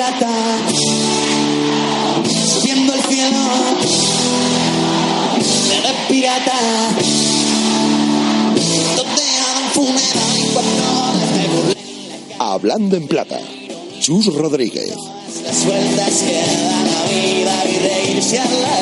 plata, 0.00 0.32
subiendo 2.24 2.94
el 2.94 3.02
cielo, 3.02 3.36
de 5.82 5.92
pirata, 6.08 6.58
de 8.54 8.60
Hablando 12.38 12.96
en 12.96 13.06
plata, 13.08 13.38
Chus 14.00 14.32
Rodríguez. 14.34 14.94
las 15.44 15.56
sueltas 15.56 16.14
que 16.22 16.32
da 16.32 16.82
la 16.84 17.04
vida 17.04 17.64
y 17.66 17.78
reírse 17.78 18.38
a 18.38 18.44
la 18.44 18.50
tristeza. 18.50 18.79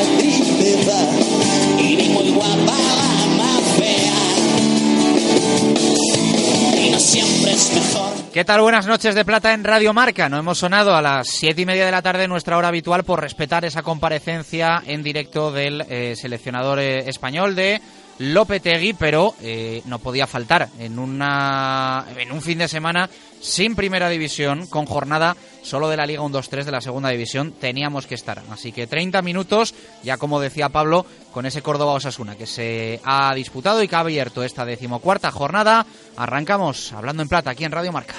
¿Qué 8.39 8.45
tal? 8.45 8.61
Buenas 8.61 8.87
noches 8.87 9.17
de 9.17 9.25
plata 9.25 9.53
en 9.53 9.65
Radio 9.65 9.93
Marca. 9.93 10.29
No 10.29 10.39
hemos 10.39 10.59
sonado 10.59 10.95
a 10.95 11.03
las 11.03 11.27
siete 11.27 11.63
y 11.63 11.67
media 11.67 11.85
de 11.85 11.91
la 11.91 12.03
tarde, 12.03 12.29
nuestra 12.29 12.57
hora 12.57 12.69
habitual, 12.69 13.03
por 13.03 13.21
respetar 13.21 13.65
esa 13.65 13.83
comparecencia 13.83 14.81
en 14.87 15.03
directo 15.03 15.51
del 15.51 15.85
eh, 15.89 16.15
seleccionador 16.15 16.79
eh, 16.79 17.09
español 17.09 17.57
de 17.57 17.83
Lopetegui, 18.21 18.93
pero 18.93 19.35
eh, 19.43 19.83
no 19.87 19.99
podía 19.99 20.29
faltar 20.29 20.69
en, 20.79 21.01
una, 21.01 22.07
en 22.17 22.31
un 22.31 22.41
fin 22.41 22.59
de 22.59 22.69
semana 22.69 23.11
sin 23.41 23.75
primera 23.75 24.09
división, 24.09 24.69
con 24.69 24.87
jornada 24.87 25.37
solo 25.63 25.89
de 25.89 25.97
la 25.97 26.07
Liga 26.07 26.23
1-2-3 26.23 26.65
de 26.65 26.73
la 26.73 26.81
segunda 26.81 27.11
división, 27.11 27.53
teníamos 27.53 28.07
que 28.07 28.15
estar. 28.15 28.43
Así 28.51 28.73
que 28.73 28.87
30 28.87 29.23
minutos, 29.23 29.75
ya 30.03 30.17
como 30.17 30.41
decía 30.41 30.69
Pablo, 30.69 31.07
con 31.33 31.47
ese 31.47 31.63
Córdoba-Osasuna 31.63 32.37
que 32.37 32.47
se 32.47 33.01
ha 33.05 33.35
disputado 33.35 33.83
y 33.83 33.89
que 33.89 33.97
ha 33.97 34.01
abierto 34.01 34.43
esta 34.43 34.65
decimocuarta 34.65 35.31
jornada. 35.31 35.87
Arrancamos 36.17 36.93
hablando 36.93 37.23
en 37.23 37.29
plata 37.29 37.51
aquí 37.51 37.65
en 37.65 37.73
Radio 37.73 37.93
Marca. 37.93 38.15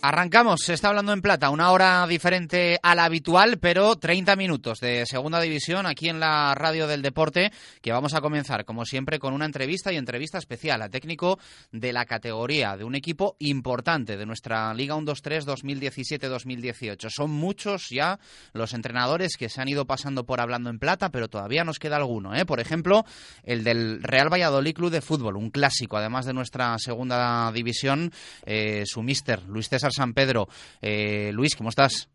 Arrancamos, 0.00 0.60
se 0.60 0.74
está 0.74 0.90
hablando 0.90 1.12
en 1.12 1.20
plata, 1.20 1.50
una 1.50 1.72
hora 1.72 2.06
diferente 2.06 2.78
a 2.84 2.94
la 2.94 3.04
habitual, 3.04 3.58
pero 3.58 3.96
30 3.96 4.36
minutos 4.36 4.78
de 4.78 5.04
segunda 5.06 5.40
división 5.40 5.86
aquí 5.86 6.08
en 6.08 6.20
la 6.20 6.54
radio 6.54 6.86
del 6.86 7.02
deporte, 7.02 7.50
que 7.82 7.90
vamos 7.90 8.14
a 8.14 8.20
comenzar, 8.20 8.64
como 8.64 8.84
siempre, 8.84 9.18
con 9.18 9.34
una 9.34 9.44
entrevista 9.44 9.92
y 9.92 9.96
entrevista 9.96 10.38
especial 10.38 10.82
a 10.82 10.88
técnico 10.88 11.40
de 11.72 11.92
la 11.92 12.04
categoría, 12.04 12.76
de 12.76 12.84
un 12.84 12.94
equipo 12.94 13.34
importante 13.40 14.16
de 14.16 14.24
nuestra 14.24 14.72
Liga 14.72 14.94
1-2-3 14.94 15.44
2017-2018. 15.44 17.08
Son 17.10 17.32
muchos 17.32 17.88
ya 17.90 18.20
los 18.52 18.74
entrenadores 18.74 19.36
que 19.36 19.48
se 19.48 19.60
han 19.60 19.68
ido 19.68 19.84
pasando 19.84 20.24
por 20.24 20.40
hablando 20.40 20.70
en 20.70 20.78
plata, 20.78 21.10
pero 21.10 21.26
todavía 21.26 21.64
nos 21.64 21.80
queda 21.80 21.96
alguno. 21.96 22.36
¿eh? 22.36 22.46
Por 22.46 22.60
ejemplo, 22.60 23.04
el 23.42 23.64
del 23.64 24.00
Real 24.04 24.32
Valladolid 24.32 24.74
Club 24.74 24.92
de 24.92 25.00
Fútbol, 25.00 25.36
un 25.36 25.50
clásico, 25.50 25.96
además 25.96 26.24
de 26.24 26.34
nuestra 26.34 26.78
segunda 26.78 27.50
división, 27.50 28.12
eh, 28.46 28.84
su 28.86 29.02
mister, 29.02 29.42
Luis 29.48 29.68
César 29.68 29.87
San 29.92 30.14
Pedro. 30.14 30.46
Eh, 30.80 31.30
Luis, 31.32 31.56
¿cómo 31.56 31.68
estás? 31.68 32.10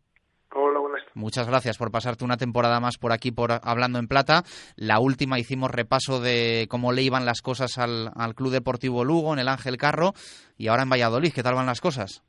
Hola, 0.52 0.78
buenas 0.78 1.02
Muchas 1.14 1.48
gracias 1.48 1.78
por 1.78 1.90
pasarte 1.90 2.24
una 2.24 2.36
temporada 2.36 2.80
más 2.80 2.98
por 2.98 3.12
aquí, 3.12 3.30
por 3.30 3.50
Hablando 3.62 3.98
en 3.98 4.08
Plata. 4.08 4.42
La 4.76 4.98
última 5.00 5.38
hicimos 5.38 5.70
repaso 5.70 6.20
de 6.20 6.66
cómo 6.68 6.92
le 6.92 7.02
iban 7.02 7.24
las 7.24 7.40
cosas 7.40 7.78
al, 7.78 8.10
al 8.16 8.34
Club 8.34 8.52
Deportivo 8.52 9.04
Lugo, 9.04 9.32
en 9.32 9.38
el 9.38 9.48
Ángel 9.48 9.76
Carro, 9.76 10.12
y 10.56 10.68
ahora 10.68 10.82
en 10.82 10.90
Valladolid. 10.90 11.32
¿Qué 11.32 11.42
tal 11.42 11.54
van 11.54 11.66
las 11.66 11.80
cosas? 11.80 12.22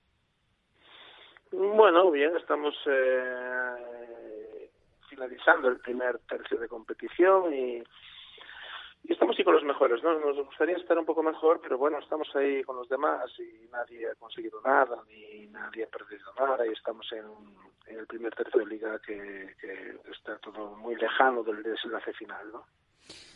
Bueno, 1.52 2.12
bien, 2.12 2.36
estamos 2.36 2.74
eh, 2.86 4.70
finalizando 5.10 5.70
el 5.70 5.78
primer 5.78 6.20
tercio 6.28 6.58
de 6.60 6.68
competición 6.68 7.54
y, 7.54 7.82
y 9.08 9.14
estamos 9.14 9.36
ahí 9.38 9.44
con 9.44 9.54
los 9.54 9.64
mejores, 9.64 10.02
¿no? 10.04 10.18
Nos 10.20 10.38
gustaría 10.46 10.78
estar 10.78 10.98
un 10.98 11.06
poco 11.06 11.22
mejor, 11.24 11.60
pero 11.62 11.78
bueno, 11.78 12.00
estamos 12.00 12.28
ahí 12.36 12.64
con 12.64 12.76
los 12.76 12.90
demás 12.90 13.30
y 13.40 13.68
nadie 13.72 14.10
ha 14.10 14.16
conseguido 14.16 14.60
nada, 14.66 14.98
ni 15.10 15.48
nadie 15.48 15.84
ha 15.84 15.88
perdido 15.88 16.26
nada 16.40 16.66
y 16.66 16.72
estamos 16.72 17.06
en, 17.12 17.26
en 17.88 18.00
el 18.00 18.08
primer 18.08 18.34
tercio 18.36 18.60
de 18.62 18.66
liga 18.68 19.00
que, 19.06 19.56
que 19.62 20.00
está 20.12 20.38
todo 20.40 20.76
muy 20.78 20.96
lejano 20.96 21.44
del 21.44 21.62
desenlace 21.64 22.14
final, 22.14 22.52
¿no? 22.52 22.64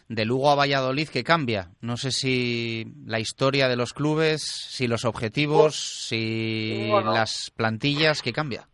De 0.07 0.25
Lugo 0.25 0.49
a 0.49 0.55
Valladolid, 0.55 1.07
¿qué 1.09 1.23
cambia? 1.23 1.69
No 1.81 1.95
sé 1.95 2.09
si 2.09 2.83
la 3.05 3.19
historia 3.19 3.67
de 3.67 3.75
los 3.75 3.93
clubes, 3.93 4.41
si 4.41 4.87
los 4.87 5.05
objetivos, 5.05 5.75
si 5.75 6.87
Bueno. 6.89 7.13
las 7.13 7.51
plantillas, 7.55 8.23
¿qué 8.23 8.33
cambia? 8.33 8.67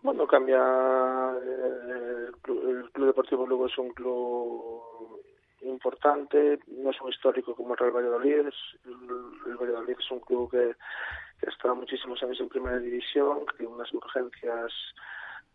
Bueno, 0.00 0.26
cambia. 0.26 0.56
eh, 0.56 2.26
el, 2.28 2.32
club, 2.40 2.66
el 2.66 2.90
Club 2.92 3.06
Deportivo 3.08 3.46
Lugo 3.46 3.66
es 3.66 3.76
un 3.76 3.90
club 3.92 4.81
importante, 5.62 6.60
no 6.68 6.90
es 6.90 7.00
un 7.00 7.10
histórico 7.10 7.54
como 7.54 7.74
el 7.74 7.78
Real 7.78 7.92
Valladolid. 7.92 8.46
es- 8.48 8.78
el, 8.84 9.56
Valladolid 9.56 9.96
es 9.98 10.10
un 10.10 10.20
club 10.20 10.50
que, 10.50 10.74
que 11.40 11.50
está 11.50 11.72
muchísimos 11.74 12.22
años 12.22 12.40
en 12.40 12.48
primera 12.48 12.78
división, 12.78 13.46
que 13.46 13.58
tiene 13.58 13.72
unas 13.72 13.92
urgencias 13.92 14.72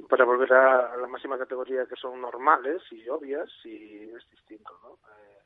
para 0.09 0.25
volver 0.25 0.53
a 0.53 0.95
la 0.97 1.07
máxima 1.07 1.37
categoría 1.37 1.85
que 1.87 1.95
son 1.95 2.21
normales 2.21 2.81
y 2.91 3.07
obvias, 3.09 3.49
y 3.65 4.03
es 4.03 4.29
distinto, 4.31 4.71
¿no? 4.83 4.93
Eh, 4.93 5.36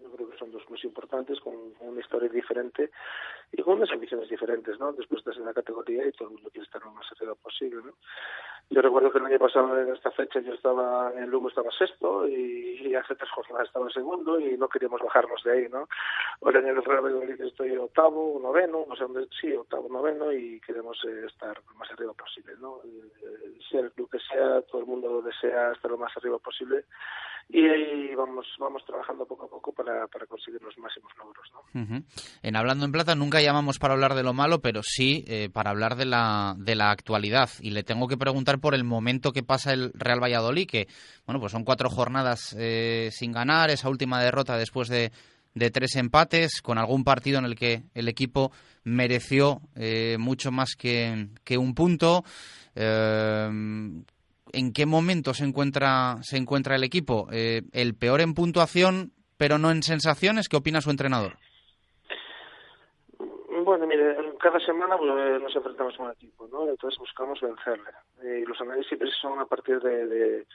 yo 0.00 0.10
creo 0.10 0.30
que 0.30 0.38
son 0.38 0.50
dos 0.50 0.64
clubes 0.64 0.84
importantes 0.84 1.40
con 1.40 1.54
una 1.80 2.00
historia 2.00 2.28
diferente 2.28 2.90
y 3.52 3.62
con 3.62 3.74
unas 3.76 3.90
ambiciones 3.90 4.28
diferentes, 4.28 4.78
¿no? 4.78 4.92
Después 4.92 5.18
estás 5.20 5.36
en 5.36 5.44
la 5.44 5.54
categoría 5.54 6.06
y 6.06 6.12
todo 6.12 6.28
el 6.28 6.34
mundo 6.34 6.50
quiere 6.50 6.64
estar 6.64 6.82
lo 6.82 6.92
más 6.92 7.06
arriba 7.12 7.34
posible, 7.34 7.82
¿no? 7.84 7.92
Yo 8.70 8.80
recuerdo 8.80 9.12
que 9.12 9.18
el 9.18 9.26
año 9.26 9.38
pasado 9.38 9.78
en 9.78 9.92
esta 9.94 10.10
fecha 10.12 10.40
yo 10.40 10.54
estaba 10.54 11.12
en 11.14 11.28
Lugo 11.28 11.48
estaba 11.48 11.70
sexto 11.72 12.26
y, 12.26 12.80
y 12.86 12.94
hace 12.94 13.14
tres 13.14 13.30
jornadas 13.30 13.66
estaba 13.66 13.90
segundo 13.90 14.40
y 14.40 14.56
no 14.56 14.68
queríamos 14.68 15.00
bajarnos 15.02 15.42
de 15.44 15.52
ahí, 15.52 15.68
¿no? 15.68 15.88
Ahora 16.40 16.60
en 16.60 16.68
el 16.68 16.82
Real 16.82 17.02
Valladolid 17.02 17.40
estoy 17.42 17.76
octavo, 17.76 18.38
noveno, 18.40 18.86
no 18.88 18.96
sé 18.96 19.02
dónde, 19.02 19.28
sí, 19.38 19.52
octavo, 19.52 19.88
noveno 19.90 20.32
y 20.32 20.58
queremos 20.60 20.98
eh, 21.04 21.26
estar 21.26 21.60
lo 21.68 21.74
más 21.74 21.90
arriba 21.90 22.14
posible, 22.14 22.54
¿no? 22.60 22.80
Eh, 22.84 23.58
sea 23.70 23.80
el 23.80 23.92
club 23.92 24.10
que 24.10 24.20
sea, 24.20 24.62
todo 24.62 24.80
el 24.80 24.86
mundo 24.86 25.20
desea 25.20 25.72
estar 25.72 25.90
lo 25.90 25.98
más 25.98 26.16
arriba 26.16 26.38
posible 26.38 26.84
y 27.52 27.68
ahí 27.68 28.14
vamos 28.14 28.46
vamos 28.58 28.82
trabajando 28.86 29.26
poco 29.26 29.44
a 29.44 29.48
poco 29.48 29.72
para, 29.72 30.06
para 30.08 30.26
conseguir 30.26 30.62
los 30.62 30.76
máximos 30.78 31.12
logros, 31.18 31.46
¿no? 31.52 32.04
En 32.42 32.56
Hablando 32.56 32.86
en 32.86 32.92
Plata 32.92 33.14
nunca 33.14 33.42
llamamos 33.42 33.78
para 33.78 33.92
hablar 33.92 34.14
de 34.14 34.22
lo 34.22 34.32
malo, 34.32 34.60
pero 34.60 34.80
sí 34.82 35.24
eh, 35.28 35.50
para 35.52 35.70
hablar 35.70 35.96
de 35.96 36.06
la, 36.06 36.54
de 36.56 36.74
la 36.74 36.90
actualidad. 36.90 37.50
Y 37.60 37.70
le 37.72 37.82
tengo 37.82 38.08
que 38.08 38.16
preguntar 38.16 38.58
por 38.58 38.74
el 38.74 38.84
momento 38.84 39.32
que 39.32 39.42
pasa 39.42 39.74
el 39.74 39.92
Real 39.92 40.22
Valladolid, 40.22 40.66
que 40.66 40.88
bueno, 41.26 41.40
pues 41.40 41.52
son 41.52 41.64
cuatro 41.64 41.90
jornadas 41.90 42.56
eh, 42.58 43.10
sin 43.12 43.32
ganar, 43.32 43.68
esa 43.70 43.90
última 43.90 44.22
derrota 44.22 44.56
después 44.56 44.88
de, 44.88 45.12
de 45.54 45.70
tres 45.70 45.96
empates, 45.96 46.62
con 46.62 46.78
algún 46.78 47.04
partido 47.04 47.38
en 47.38 47.44
el 47.44 47.54
que 47.54 47.82
el 47.94 48.08
equipo 48.08 48.50
mereció 48.84 49.60
eh, 49.76 50.16
mucho 50.18 50.50
más 50.52 50.74
que, 50.74 51.28
que 51.44 51.58
un 51.58 51.74
punto. 51.74 52.24
Eh, 52.74 53.50
¿En 54.52 54.72
qué 54.72 54.86
momento 54.86 55.34
se 55.34 55.44
encuentra, 55.44 56.16
se 56.22 56.36
encuentra 56.36 56.76
el 56.76 56.84
equipo? 56.84 57.28
Eh, 57.32 57.62
el 57.72 57.94
peor 57.94 58.20
en 58.20 58.34
puntuación, 58.34 59.12
pero 59.38 59.58
no 59.58 59.70
en 59.70 59.82
sensaciones. 59.82 60.48
¿Qué 60.48 60.56
opina 60.56 60.80
su 60.80 60.90
entrenador? 60.90 61.36
Bueno, 63.64 63.86
mire, 63.86 64.16
cada 64.40 64.58
semana 64.60 64.96
pues, 64.98 65.10
eh, 65.10 65.38
nos 65.40 65.54
enfrentamos 65.54 65.98
a 65.98 66.02
un 66.02 66.10
equipo, 66.10 66.48
¿no? 66.48 66.68
Entonces 66.68 66.98
buscamos 66.98 67.40
vencerle. 67.40 67.90
Eh, 68.22 68.40
y 68.42 68.44
los 68.44 68.60
análisis 68.60 68.98
son 69.20 69.38
a 69.38 69.46
partir 69.46 69.80
de, 69.80 70.46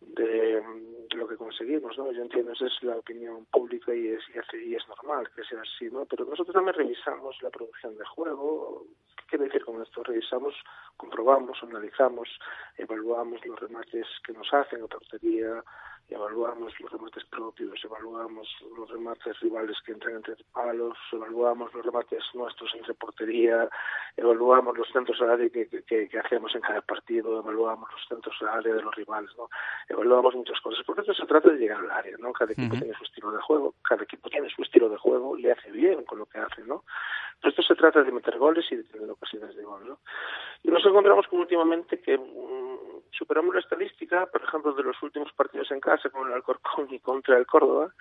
de, 0.00 0.60
mm, 0.60 1.16
lo 1.16 1.26
que 1.28 1.36
conseguimos, 1.36 1.96
¿no? 1.98 2.12
Yo 2.12 2.22
entiendo, 2.22 2.52
esa 2.52 2.66
es 2.66 2.82
la 2.82 2.96
opinión 2.96 3.46
pública 3.46 3.94
y 3.94 4.08
es, 4.08 4.22
y, 4.52 4.56
y 4.70 4.74
es 4.74 4.86
normal 4.88 5.28
que 5.34 5.44
sea 5.44 5.60
así, 5.60 5.90
¿no? 5.90 6.04
Pero 6.06 6.24
nosotros 6.24 6.54
también 6.54 6.76
revisamos 6.76 7.36
la 7.42 7.50
producción 7.50 7.96
de 7.96 8.04
juego. 8.04 8.84
¿Qué 9.16 9.24
quiere 9.30 9.44
decir 9.46 9.64
con 9.64 9.82
esto? 9.82 10.02
Revisamos, 10.02 10.54
comprobamos, 10.96 11.58
analizamos, 11.62 12.28
evaluamos 12.76 13.44
los 13.46 13.58
remates 13.58 14.06
que 14.24 14.32
nos 14.32 14.52
hacen 14.52 14.82
a 14.82 14.86
portería, 14.86 15.64
evaluamos 16.08 16.72
los 16.80 16.92
remates 16.92 17.24
propios, 17.24 17.84
evaluamos 17.84 18.48
los 18.76 18.88
remates 18.90 19.38
rivales 19.40 19.76
que 19.84 19.92
entran 19.92 20.16
entre 20.16 20.36
palos, 20.52 20.96
evaluamos 21.12 21.72
los 21.74 21.84
remates 21.84 22.22
nuestros 22.34 22.72
entre 22.74 22.94
portería, 22.94 23.68
evaluamos 24.16 24.76
los 24.78 24.88
centros 24.92 25.20
al 25.20 25.30
área 25.30 25.48
que, 25.50 25.68
que, 25.68 26.08
que 26.08 26.18
hacemos 26.18 26.54
en 26.54 26.60
cada 26.60 26.80
partido, 26.80 27.38
evaluamos 27.40 27.90
los 27.90 28.06
centros 28.08 28.36
al 28.42 28.60
área 28.60 28.74
de 28.74 28.82
los 28.82 28.94
rivales, 28.94 29.30
¿no? 29.36 29.48
Evaluamos 29.88 30.34
muchas 30.34 30.60
cosas, 30.60 30.84
porque 30.86 31.00
esto 31.00 31.14
se 31.14 31.26
trata 31.26 31.50
de 31.50 31.58
llegar 31.58 31.80
al 31.80 31.90
área, 31.90 32.16
¿no? 32.18 32.32
Cada 32.32 32.52
equipo 32.52 32.76
tiene 32.76 32.94
su 32.94 33.04
estilo 33.04 33.32
de 33.32 33.40
juego, 33.40 33.74
cada 33.82 34.04
equipo 34.04 34.30
tiene 34.30 34.48
su 34.48 34.62
estilo 34.62 34.88
de 34.88 34.96
juego, 34.96 35.36
le 35.36 35.52
hace 35.52 35.70
bien 35.72 36.04
con 36.04 36.18
lo 36.18 36.26
que 36.26 36.38
hace, 36.38 36.62
¿no? 36.62 36.84
Esto 37.42 37.62
se 37.62 37.74
trata 37.74 38.02
de 38.02 38.12
meter 38.12 38.38
goles 38.38 38.64
y 38.70 38.76
de 38.76 38.84
tener 38.84 39.10
ocasiones 39.10 39.54
de 39.54 39.62
gol, 39.62 39.86
¿no? 39.86 39.98
Y 40.62 40.70
nos 40.70 40.84
encontramos 40.84 41.26
con 41.28 41.40
últimamente 41.40 42.00
que 42.00 42.18
mm, 42.18 42.76
superamos 43.12 43.54
la 43.54 43.60
estadística, 43.60 44.26
por 44.26 44.42
ejemplo, 44.42 44.72
de 44.72 44.82
los 44.82 45.00
últimos 45.02 45.32
partidos 45.32 45.70
en 45.70 45.80
casa 45.80 46.10
con 46.10 46.26
el 46.26 46.34
Alcorcón 46.34 46.88
y 46.90 46.98
contra 47.00 47.36
el 47.38 47.46
Córdoba, 47.46 47.92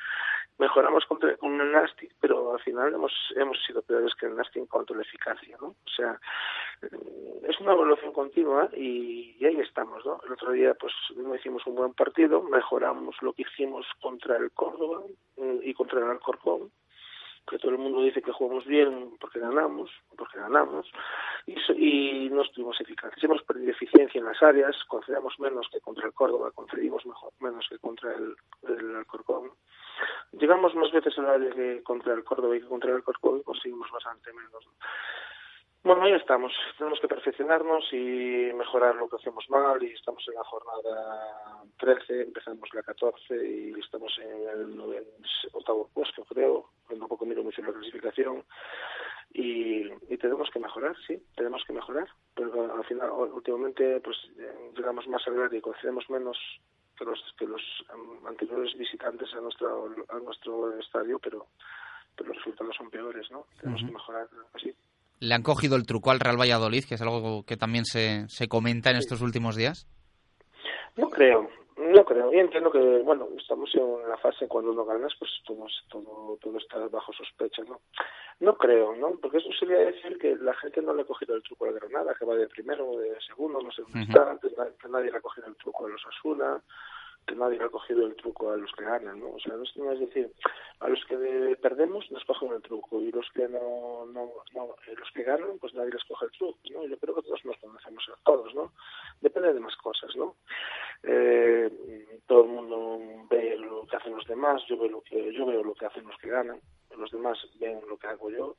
mejoramos 0.57 1.05
contra, 1.05 1.35
con 1.37 1.59
el 1.59 1.75
pero 2.19 2.53
al 2.53 2.59
final 2.61 2.93
hemos, 2.93 3.11
hemos 3.35 3.61
sido 3.65 3.81
peores 3.81 4.13
que 4.15 4.25
el 4.25 4.35
Nastic 4.35 4.57
en 4.57 4.67
cuanto 4.67 4.93
a 4.93 4.97
la 4.97 5.03
eficacia, 5.03 5.57
¿no? 5.59 5.67
O 5.67 5.89
sea, 5.95 6.19
mm, 6.81 7.45
es 7.49 7.59
una 7.59 7.73
evolución 7.73 8.13
continua 8.13 8.69
y, 8.73 9.35
y, 9.39 9.45
ahí 9.45 9.59
estamos, 9.59 10.05
¿no? 10.05 10.19
El 10.25 10.33
otro 10.33 10.51
día, 10.51 10.73
pues, 10.75 10.93
no 11.15 11.35
hicimos 11.35 11.65
un 11.67 11.75
buen 11.75 11.93
partido, 11.93 12.41
mejoramos 12.41 13.15
lo 13.21 13.33
que 13.33 13.43
hicimos 13.43 13.85
contra 14.01 14.37
el 14.37 14.51
Córdoba 14.51 15.03
mm, 15.37 15.59
y 15.61 15.73
contra 15.73 15.99
el 15.99 16.09
Alcorcón, 16.09 16.71
que 17.47 17.59
todo 17.59 17.71
el 17.71 17.77
mundo 17.77 18.01
dice 18.01 18.21
que 18.21 18.31
jugamos 18.31 18.65
bien 18.65 19.15
porque 19.19 19.39
ganamos, 19.39 19.91
porque 20.17 20.39
ganamos, 20.39 20.89
y, 21.45 21.55
y 22.25 22.29
no 22.29 22.41
estuvimos 22.41 22.79
eficaces. 22.81 23.23
Hemos 23.23 23.43
perdido 23.43 23.71
eficiencia 23.71 24.19
en 24.19 24.25
las 24.25 24.41
áreas, 24.41 24.75
concedemos 24.87 25.39
menos 25.39 25.67
que 25.71 25.79
contra 25.79 26.07
el 26.07 26.13
Córdoba, 26.13 26.51
concedimos 26.53 27.03
menos 27.39 27.65
que 27.69 27.77
contra 27.79 28.13
el, 28.15 28.35
el 28.67 28.95
Alcorcón. 28.95 29.51
Llegamos 30.33 30.75
más 30.75 30.91
veces 30.91 31.17
al 31.19 31.29
área 31.29 31.51
que 31.51 31.83
contra 31.83 32.13
el 32.13 32.23
Córdoba 32.23 32.55
y 32.57 32.61
que 32.61 32.67
contra 32.67 32.89
el 32.89 32.97
Alcorcón 32.97 33.39
y 33.39 33.43
conseguimos 33.43 33.89
bastante 33.91 34.33
menos. 34.33 34.67
Bueno, 35.85 36.01
ahí 36.01 36.13
estamos. 36.13 36.51
Tenemos 36.79 36.99
que 36.99 37.07
perfeccionarnos 37.07 37.93
y 37.93 38.51
mejorar 38.55 38.95
lo 38.95 39.07
que 39.07 39.17
hacemos 39.17 39.47
mal 39.51 39.83
y 39.83 39.93
estamos 39.93 40.27
en 40.27 40.33
la 40.33 40.43
jornada 40.43 41.61
13, 41.77 42.23
empezamos 42.23 42.67
la 42.73 42.81
14 42.81 43.47
y 43.47 43.79
estamos 43.79 44.11
en 44.17 44.49
el 44.49 44.75
noveno, 44.75 45.05
octavo 45.53 45.87
puesto, 45.93 46.25
creo. 46.25 46.71
Tampoco 46.89 47.27
miro 47.27 47.43
mucho 47.43 47.61
la 47.61 47.71
clasificación 47.71 48.43
y, 49.31 49.83
y 50.09 50.17
tenemos 50.17 50.49
que 50.49 50.59
mejorar, 50.59 50.95
sí, 51.05 51.21
tenemos 51.35 51.63
que 51.65 51.73
mejorar. 51.73 52.07
Pero 52.33 52.75
al 52.77 52.85
final, 52.85 53.11
últimamente, 53.11 53.99
pues 53.99 54.17
llegamos 54.75 55.07
más 55.07 55.27
al 55.27 55.39
área 55.39 55.59
y 55.59 55.61
concedemos 55.61 56.09
menos 56.09 56.35
que 56.97 57.05
los, 57.05 57.21
que 57.37 57.45
los 57.45 57.61
anteriores 58.27 58.75
visitantes 58.75 59.31
a 59.35 59.39
nuestro, 59.39 59.93
a 60.09 60.19
nuestro 60.19 60.79
estadio, 60.79 61.19
pero, 61.19 61.45
pero 62.15 62.29
los 62.29 62.37
resultados 62.37 62.75
son 62.75 62.89
peores, 62.89 63.29
¿no? 63.29 63.45
Tenemos 63.61 63.83
uh 63.83 63.85
-huh. 63.85 63.87
que 63.87 63.93
mejorar 63.93 64.27
así. 64.55 64.75
¿Le 65.19 65.33
han 65.33 65.43
cogido 65.43 65.75
el 65.75 65.85
truco 65.85 66.11
al 66.11 66.19
Real 66.19 66.39
Valladolid, 66.39 66.83
que 66.85 66.95
es 66.95 67.01
algo 67.01 67.43
que 67.45 67.57
también 67.57 67.85
se, 67.85 68.27
se 68.27 68.47
comenta 68.47 68.89
en 68.89 68.97
estos 68.97 69.21
últimos 69.21 69.55
días? 69.55 69.87
No 70.97 71.09
creo, 71.09 71.49
no 71.77 72.05
creo. 72.05 72.33
Y 72.33 72.39
entiendo 72.39 72.71
que, 72.71 72.79
bueno, 72.79 73.27
estamos 73.37 73.69
en 73.75 74.09
la 74.09 74.17
fase 74.17 74.47
cuando 74.47 74.71
uno 74.71 74.85
ganas, 74.85 75.13
pues 75.19 75.31
todo, 75.45 75.65
todo, 75.89 76.37
todo 76.41 76.57
está 76.57 76.79
bajo 76.87 77.11
sospecha, 77.13 77.63
¿no? 77.63 77.81
No 78.39 78.57
creo, 78.57 78.95
¿no? 78.95 79.11
Porque 79.21 79.37
eso 79.37 79.49
sería 79.57 79.77
decir 79.77 80.17
que 80.17 80.35
la 80.35 80.53
gente 80.55 80.81
no 80.81 80.93
le 80.93 81.03
ha 81.03 81.05
cogido 81.05 81.35
el 81.35 81.43
truco 81.43 81.65
a 81.65 81.71
la 81.71 81.79
Granada, 81.79 82.13
que 82.17 82.25
va 82.25 82.35
de 82.35 82.47
primero 82.47 82.89
o 82.89 82.99
de 82.99 83.15
segundo, 83.25 83.61
no 83.61 83.71
sé 83.71 83.81
dónde 83.81 83.99
uh 83.99 84.03
-huh. 84.03 84.39
está, 84.39 84.69
que 84.81 84.89
nadie 84.89 85.11
le 85.11 85.17
ha 85.17 85.21
cogido 85.21 85.47
el 85.47 85.55
truco 85.55 85.85
a 85.85 85.89
los 85.89 86.05
Asuna, 86.05 86.61
nadie 87.33 87.61
ha 87.61 87.69
cogido 87.69 88.05
el 88.05 88.15
truco 88.15 88.51
a 88.51 88.57
los 88.57 88.71
que 88.73 88.83
ganan, 88.83 89.19
¿no? 89.19 89.31
O 89.31 89.39
sea, 89.39 89.55
no 89.55 89.91
es 89.91 89.99
decir, 89.99 90.31
a 90.79 90.89
los 90.89 91.03
que 91.05 91.57
perdemos 91.61 92.09
nos 92.11 92.23
cogen 92.25 92.53
el 92.53 92.61
truco 92.61 93.01
y 93.01 93.11
los 93.11 93.27
que 93.31 93.47
no, 93.47 94.05
no, 94.07 94.31
no 94.53 94.67
los 94.97 95.11
que 95.11 95.23
ganan, 95.23 95.57
pues 95.59 95.73
nadie 95.73 95.91
les 95.91 96.03
coge 96.03 96.25
el 96.25 96.31
truco, 96.31 96.59
¿no? 96.71 96.85
Yo 96.85 96.97
creo 96.97 97.15
que 97.15 97.23
todos 97.23 97.43
nos 97.45 97.57
conocemos 97.57 98.03
a 98.09 98.23
todos, 98.23 98.53
¿no? 98.53 98.71
Depende 99.21 99.53
de 99.53 99.59
más 99.59 99.75
cosas, 99.77 100.15
¿no? 100.15 100.35
Eh, 101.03 102.19
todo 102.27 102.43
el 102.43 102.49
mundo 102.49 102.99
ve 103.29 103.57
lo 103.57 103.85
que 103.87 103.95
hacen 103.95 104.15
los 104.15 104.27
demás, 104.27 104.61
yo 104.67 104.77
veo 104.77 104.89
lo 104.89 105.01
que 105.01 105.33
yo 105.33 105.45
veo 105.45 105.63
lo 105.63 105.73
que 105.73 105.85
hacen 105.85 106.05
los 106.05 106.17
que 106.17 106.29
ganan, 106.29 106.59
los 106.97 107.11
demás 107.11 107.37
ven 107.59 107.81
lo 107.87 107.97
que 107.97 108.07
hago 108.07 108.29
yo 108.29 108.55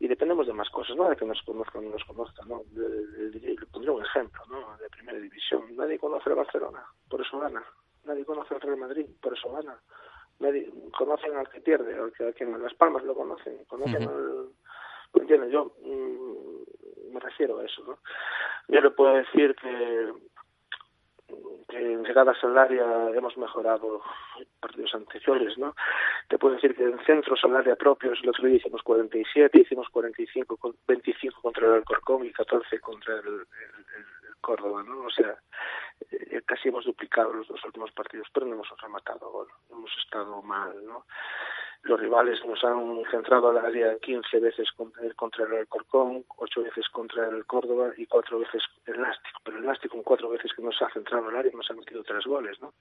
y 0.00 0.08
dependemos 0.08 0.46
de 0.46 0.52
más 0.52 0.68
cosas, 0.70 0.96
no 0.96 1.08
de 1.08 1.16
que 1.16 1.24
nos 1.24 1.40
conozcan 1.42 1.82
o 1.82 1.84
no 1.86 1.90
nos 1.92 2.04
conozcan, 2.04 2.48
¿no? 2.48 2.62
Le 2.74 3.56
pondré 3.70 3.90
un 3.90 4.02
ejemplo, 4.02 4.42
¿no? 4.48 4.76
De 4.78 4.88
primera 4.88 5.18
división, 5.18 5.76
nadie 5.76 5.98
conoce 5.98 6.30
a 6.30 6.34
Barcelona, 6.34 6.84
por 7.08 7.20
eso 7.20 7.38
gana 7.38 7.64
nadie 8.04 8.24
conoce 8.24 8.54
al 8.54 8.60
Real 8.60 8.76
Madrid, 8.76 9.06
por 9.20 9.36
eso 9.36 9.50
gana. 9.52 9.78
Nadie 10.40 10.70
conocen 10.96 11.36
al 11.36 11.48
que 11.48 11.60
pierde, 11.60 11.94
al 11.98 12.12
que, 12.12 12.28
a 12.28 12.32
quien 12.32 12.60
Las 12.62 12.74
Palmas 12.74 13.04
lo 13.04 13.14
conocen, 13.14 13.64
conocen 13.66 14.08
uh 14.08 14.10
-huh. 14.10 14.46
al... 15.14 15.20
¿Entiendes? 15.20 15.52
Yo 15.52 15.72
mmm, 15.82 17.12
me 17.12 17.20
refiero 17.20 17.58
a 17.58 17.64
eso, 17.64 17.82
¿no? 17.84 17.98
Yo 18.68 18.80
le 18.80 18.90
puedo 18.90 19.14
decir 19.14 19.54
que 19.54 20.12
que 21.68 21.78
en 21.78 22.04
llegadas 22.04 22.36
al 22.44 22.56
área 22.58 23.10
hemos 23.14 23.36
mejorado 23.36 24.02
partidos 24.60 24.94
anteriores, 24.94 25.56
¿no? 25.58 25.74
Te 26.28 26.38
puedo 26.38 26.54
decir 26.54 26.74
que 26.74 26.84
en 26.84 26.98
centros 27.04 27.40
al 27.44 27.56
área 27.56 27.76
propios 27.76 28.18
el 28.22 28.28
otro 28.28 28.46
día 28.46 28.56
hicimos 28.56 28.82
47, 28.82 29.60
hicimos 29.60 29.88
45, 29.88 30.58
25 30.86 31.40
contra 31.40 31.66
el 31.66 31.72
Alcorcón 31.74 32.26
y 32.26 32.32
14 32.32 32.78
contra 32.80 33.14
el, 33.14 33.26
el, 33.26 33.34
el 33.34 34.36
Córdoba, 34.40 34.82
¿no? 34.82 35.06
O 35.06 35.10
sea, 35.10 35.36
eh, 36.10 36.42
casi 36.46 36.68
hemos 36.68 36.84
duplicado 36.84 37.32
los 37.32 37.48
dos 37.48 37.64
últimos 37.64 37.92
partidos, 37.92 38.28
pero 38.32 38.46
no 38.46 38.54
hemos 38.54 38.68
rematado 38.80 39.30
gol, 39.30 39.48
hemos 39.70 39.90
estado 39.98 40.42
mal, 40.42 40.84
¿no? 40.84 41.04
Los 41.82 42.00
rivales 42.00 42.42
nos 42.46 42.64
han 42.64 43.02
centrado 43.10 43.50
al 43.50 43.58
área 43.58 43.98
15 43.98 44.40
veces 44.40 44.68
contra 45.16 45.44
el 45.44 45.54
Alcorcón, 45.58 46.24
8 46.38 46.62
veces 46.62 46.88
contra 46.88 47.28
el 47.28 47.44
Córdoba 47.44 47.92
y 47.96 48.06
4 48.06 48.38
veces 48.38 48.62
el 48.86 49.02
Nástico, 49.02 49.40
pero 49.44 49.58
el 49.58 49.66
Nástico 49.66 49.96
con 49.96 50.02
4 50.02 50.30
veces 50.30 50.52
que 50.54 50.62
nos 50.62 50.80
ha 50.80 50.88
centrado 50.90 51.28
al 51.28 51.36
área 51.36 51.52
nos 51.52 51.70
ha 51.70 51.74
metido 51.74 52.02
3 52.02 52.24
goles, 52.24 52.58
¿no? 52.62 52.72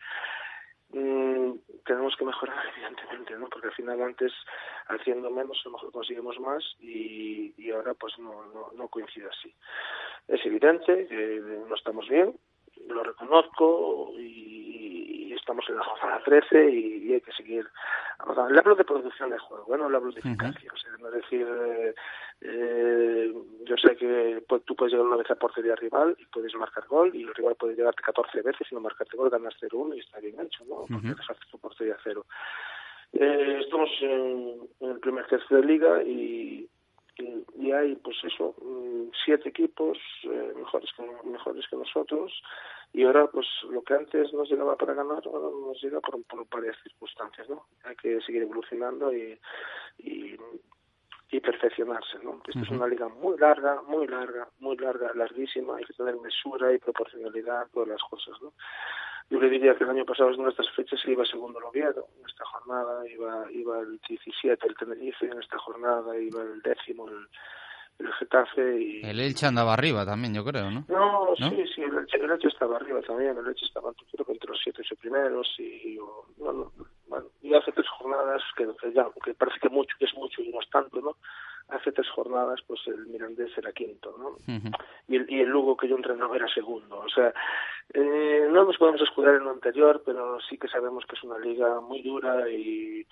Mm, 0.94 1.58
tenemos 1.86 2.16
que 2.16 2.24
mejorar 2.24 2.56
evidentemente 2.76 3.36
no 3.36 3.50
porque 3.50 3.68
al 3.68 3.74
final 3.74 4.00
antes 4.02 4.32
haciendo 4.88 5.32
menos 5.32 5.60
a 5.66 5.70
lo 5.70 5.74
mejor 5.74 5.92
conseguimos 5.92 6.40
más 6.40 6.64
y, 6.80 7.52
y 7.58 7.72
ahora 7.72 7.96
pues 7.96 8.18
no, 8.20 8.46
no, 8.54 8.70
no 8.76 8.88
coincide 8.90 9.28
así 9.28 9.52
es 10.28 10.46
evidente 10.46 11.08
que 11.08 11.42
no 11.68 11.74
estamos 11.74 12.08
bien 12.08 12.38
lo 12.90 13.04
reconozco 13.04 14.14
y, 14.18 15.30
y 15.30 15.34
estamos 15.34 15.66
en 15.70 15.76
la 15.76 15.84
jornada 15.84 16.22
13 16.24 16.70
y, 16.70 17.08
y, 17.08 17.14
hay 17.14 17.22
que 17.22 17.32
seguir 17.32 17.68
le 18.50 18.60
hablo 18.60 18.76
de 18.76 18.84
producción 18.84 19.30
de 19.30 19.38
juego 19.38 19.78
no 19.78 19.90
le 19.90 19.98
hablo 19.98 20.12
de 20.12 20.20
eficacia 20.20 20.72
uh 20.72 20.74
-huh. 20.74 20.74
o 20.74 20.78
sea 20.78 20.92
no 21.00 21.08
es 21.10 21.14
decir 21.16 21.48
eh, 21.48 21.96
eh, 22.42 23.34
yo 23.66 23.76
sé 23.78 23.96
que 23.96 24.44
pues, 24.48 24.64
tú 24.66 24.76
puedes 24.76 24.94
llegar 24.94 25.08
una 25.08 25.18
vez 25.18 25.30
a 25.32 25.36
portería 25.36 25.76
rival 25.76 26.16
y 26.20 26.26
puedes 26.26 26.54
marcar 26.56 26.86
gol 26.88 27.16
y 27.16 27.24
el 27.24 27.34
rival 27.34 27.56
puede 27.56 27.76
llegarte 27.76 28.02
14 28.04 28.42
veces 28.42 28.68
y 28.72 28.76
no 28.76 28.82
marcarte 28.82 29.18
gol 29.18 29.30
ganas 29.30 29.56
0-1 29.62 29.96
y 29.96 30.00
está 30.00 30.20
bien 30.20 30.40
hecho 30.40 30.64
¿no? 30.66 30.76
porque 30.88 30.94
uh 30.94 31.00
-huh. 31.00 31.18
dejaste 31.18 31.46
tu 31.52 31.60
portería 31.60 31.98
cero 32.04 32.26
eh, 33.14 33.60
estamos 33.62 33.90
en, 34.02 34.70
en 34.80 34.90
el 34.90 35.00
primer 35.00 35.26
tercio 35.28 35.58
de 35.58 35.66
liga 35.66 36.02
y 36.04 36.68
y, 37.18 37.46
y 37.56 37.72
hay 37.72 37.96
pues 37.98 38.18
eso 38.24 38.56
siete 39.26 39.50
equipos 39.50 39.98
eh, 40.24 40.54
mejores 40.56 40.90
que 40.96 41.04
mejores 41.30 41.68
que 41.68 41.76
nosotros 41.76 42.32
y 42.94 43.04
ahora 43.04 43.28
pues 43.28 43.48
lo 43.70 43.84
que 43.84 43.94
antes 43.94 44.34
nos 44.34 44.50
llegaba 44.50 44.76
para 44.76 44.94
ganar 44.94 45.22
ahora 45.26 45.50
nos 45.68 45.82
llega 45.82 46.00
por, 46.02 46.24
por 46.24 46.48
varias 46.50 46.78
circunstancias 46.84 47.48
no 47.50 47.66
hay 47.84 47.96
que 47.96 48.20
seguir 48.22 48.42
evolucionando 48.44 49.14
y, 49.14 49.40
y 50.00 50.38
y 51.34 51.40
perfeccionarse, 51.40 52.20
¿no? 52.24 52.42
Esta 52.48 52.60
uh 52.60 52.62
-huh. 52.62 52.66
es 52.66 52.70
una 52.70 52.88
liga 52.88 53.08
muy 53.08 53.36
larga, 53.40 53.82
muy 53.88 54.06
larga, 54.08 54.48
muy 54.60 54.78
larga, 54.78 55.12
larguísima, 55.16 55.78
hay 55.78 55.84
que 55.84 55.94
tener 55.94 56.16
mesura 56.18 56.72
y 56.72 56.78
proporcionalidad, 56.78 57.68
todas 57.74 57.90
las 57.90 58.02
cosas, 58.04 58.40
¿no? 58.42 58.54
Yo 59.30 59.40
le 59.40 59.50
diría 59.50 59.76
que 59.76 59.84
el 59.84 59.90
año 59.90 60.06
pasado 60.06 60.32
en 60.32 60.48
estas 60.48 60.70
fechas 60.72 61.00
se 61.02 61.12
iba 61.12 61.26
segundo 61.26 61.60
el 61.60 61.66
Oviedo, 61.66 62.08
en 62.20 62.26
esta 62.28 62.46
jornada 62.46 63.08
iba 63.10 63.52
iba 63.52 63.80
el 63.80 64.00
17 64.08 64.68
el 64.68 64.76
Tenerife, 64.76 65.26
en 65.26 65.40
esta 65.40 65.58
jornada 65.58 66.18
iba 66.20 66.42
el 66.42 66.62
décimo 66.62 67.08
el, 67.08 67.28
el 68.00 68.14
Getafe 68.14 68.82
y... 68.82 69.02
El 69.04 69.20
Elche 69.20 69.48
andaba 69.48 69.74
arriba 69.74 70.06
también, 70.06 70.34
yo 70.34 70.44
creo, 70.44 70.70
¿no? 70.70 70.86
No, 70.88 71.34
¿No? 71.40 71.50
sí, 71.50 71.64
sí, 71.74 71.82
el 71.82 71.98
Elche, 71.98 72.18
el 72.18 72.32
Elche 72.32 72.48
estaba 72.48 72.76
arriba 72.78 73.02
también, 73.02 73.38
el 73.38 73.48
Elche 73.48 73.66
estaba 73.66 73.92
creo 74.12 74.26
entre 74.30 74.50
los 74.50 74.60
siete 74.64 74.82
ocho 74.82 74.96
primeros 74.98 75.48
y, 75.58 75.98
o, 75.98 76.26
bueno, 76.38 76.72
bueno, 77.08 77.26
y 77.42 77.54
hace 77.54 77.72
tres 77.72 77.88
jornadas 77.90 78.42
que, 78.58 78.68
que 78.82 78.94
ya, 78.94 79.08
que 79.24 79.34
parece 79.34 79.60
que 79.60 79.70
mucho, 79.70 79.96
que 79.98 80.06
es 80.06 80.14
mucho 80.16 80.42
y 80.42 80.52
no 80.52 80.60
es 80.60 80.70
tanto, 80.70 81.00
¿no? 81.02 81.16
Hace 81.70 81.92
tres 81.92 82.10
jornadas 82.10 82.60
pues 82.68 82.80
el 82.88 83.06
Mirandés 83.08 83.58
era 83.58 83.72
quinto, 83.72 84.16
¿no? 84.18 84.30
Uh 84.30 84.60
-huh. 84.60 84.78
y, 85.08 85.16
el, 85.16 85.26
y 85.30 85.42
el 85.42 85.50
Lugo 85.50 85.76
que 85.78 85.88
yo 85.88 85.96
entrenaba 85.96 86.36
era 86.36 86.48
segundo. 86.54 87.00
O 87.00 87.10
sea, 87.10 87.34
eh, 87.94 88.48
no 88.52 88.64
nos 88.66 88.78
podemos 88.78 89.02
escudar 89.02 89.36
en 89.36 89.44
lo 89.44 89.52
anterior, 89.52 90.02
pero 90.06 90.40
sí 90.50 90.58
que 90.58 90.68
sabemos 90.68 91.04
que 91.06 91.16
es 91.16 91.24
una 91.24 91.40
liga 91.40 91.82
muy 91.82 92.02
dura 92.02 92.50
y, 92.50 93.06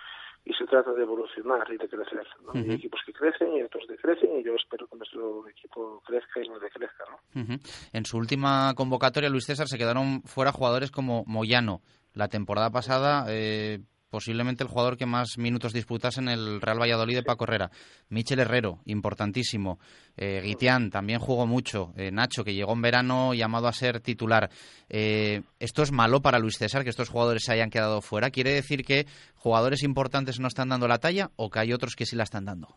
y 0.46 0.54
se 0.54 0.66
trata 0.66 0.92
de 0.94 1.04
evolucionar 1.04 1.68
y 1.72 1.78
de 1.78 1.88
crecer. 1.88 2.26
¿no? 2.44 2.52
Uh 2.52 2.54
-huh. 2.56 2.64
Hay 2.70 2.76
equipos 2.76 3.02
que 3.06 3.14
crecen 3.14 3.54
y 3.54 3.62
otros 3.64 3.86
decrecen 3.88 4.40
y 4.40 4.44
yo 4.44 4.56
espero 4.56 4.88
que 4.88 4.98
nuestro 4.98 5.48
equipo 5.48 6.02
crezca 6.06 6.42
y 6.44 6.50
no 6.50 6.60
decrezca. 6.60 7.04
¿no? 7.10 7.42
Uh 7.42 7.46
-huh. 7.46 7.90
En 7.94 8.06
su 8.06 8.18
última 8.18 8.74
convocatoria, 8.76 9.30
Luis 9.30 9.46
César, 9.46 9.68
se 9.68 9.78
quedaron 9.78 10.22
fuera 10.24 10.52
jugadores 10.52 10.92
como 10.92 11.24
Moyano. 11.26 11.82
La 12.14 12.28
temporada 12.28 12.70
pasada 12.72 13.26
eh, 13.30 13.80
posiblemente 14.12 14.64
el 14.64 14.70
jugador 14.70 14.98
que 14.98 15.08
más 15.08 15.38
minutos 15.38 15.74
disputase 15.74 16.20
en 16.20 16.28
el 16.28 16.62
Real 16.62 16.80
Valladolid 16.80 17.16
de 17.16 17.24
Paco 17.24 17.46
Herrera. 17.46 17.72
Michel 18.10 18.40
Herrero, 18.40 18.80
importantísimo. 18.86 19.80
Eh, 20.18 20.42
Guitián 20.44 20.92
también 20.92 21.20
jugó 21.20 21.48
mucho. 21.48 21.94
Eh, 21.96 22.12
Nacho, 22.12 22.44
que 22.44 22.54
llegó 22.54 22.74
en 22.74 22.82
verano 22.82 23.34
llamado 23.34 23.68
a 23.68 23.74
ser 23.74 24.02
titular. 24.02 24.50
Eh, 24.90 25.42
¿Esto 25.60 25.82
es 25.82 25.92
malo 25.92 26.22
para 26.22 26.40
Luis 26.40 26.58
César, 26.58 26.84
que 26.84 26.90
estos 26.90 27.10
jugadores 27.10 27.44
se 27.46 27.54
hayan 27.54 27.70
quedado 27.70 28.02
fuera? 28.02 28.30
¿Quiere 28.30 28.52
decir 28.52 28.84
que 28.86 29.06
jugadores 29.36 29.82
importantes 29.82 30.40
no 30.40 30.48
están 30.48 30.70
dando 30.70 30.88
la 30.88 31.00
talla 31.00 31.32
o 31.38 31.50
que 31.50 31.60
hay 31.60 31.74
otros 31.74 31.96
que 31.96 32.06
sí 32.06 32.16
la 32.16 32.24
están 32.24 32.46
dando? 32.46 32.76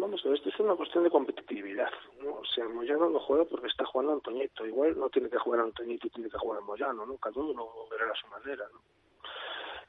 vamos 0.00 0.24
a 0.24 0.28
ver, 0.28 0.38
esto 0.38 0.48
es 0.48 0.60
una 0.60 0.74
cuestión 0.74 1.04
de 1.04 1.10
competitividad, 1.10 1.90
¿no? 2.22 2.36
O 2.36 2.44
sea, 2.46 2.66
Moyano 2.68 3.10
no 3.10 3.20
juega 3.20 3.44
porque 3.44 3.66
está 3.66 3.84
jugando 3.84 4.14
Antoñito, 4.14 4.66
igual 4.66 4.98
no 4.98 5.08
tiene 5.10 5.28
que 5.28 5.38
jugar 5.38 5.60
Antoñito 5.60 6.06
y 6.06 6.10
tiene 6.10 6.30
que 6.30 6.38
jugar 6.38 6.62
Moyano, 6.62 7.06
¿no? 7.06 7.16
Cada 7.18 7.40
uno 7.40 7.68
verá 7.90 8.10
a 8.10 8.14
su 8.14 8.26
manera, 8.28 8.64
¿no? 8.72 8.80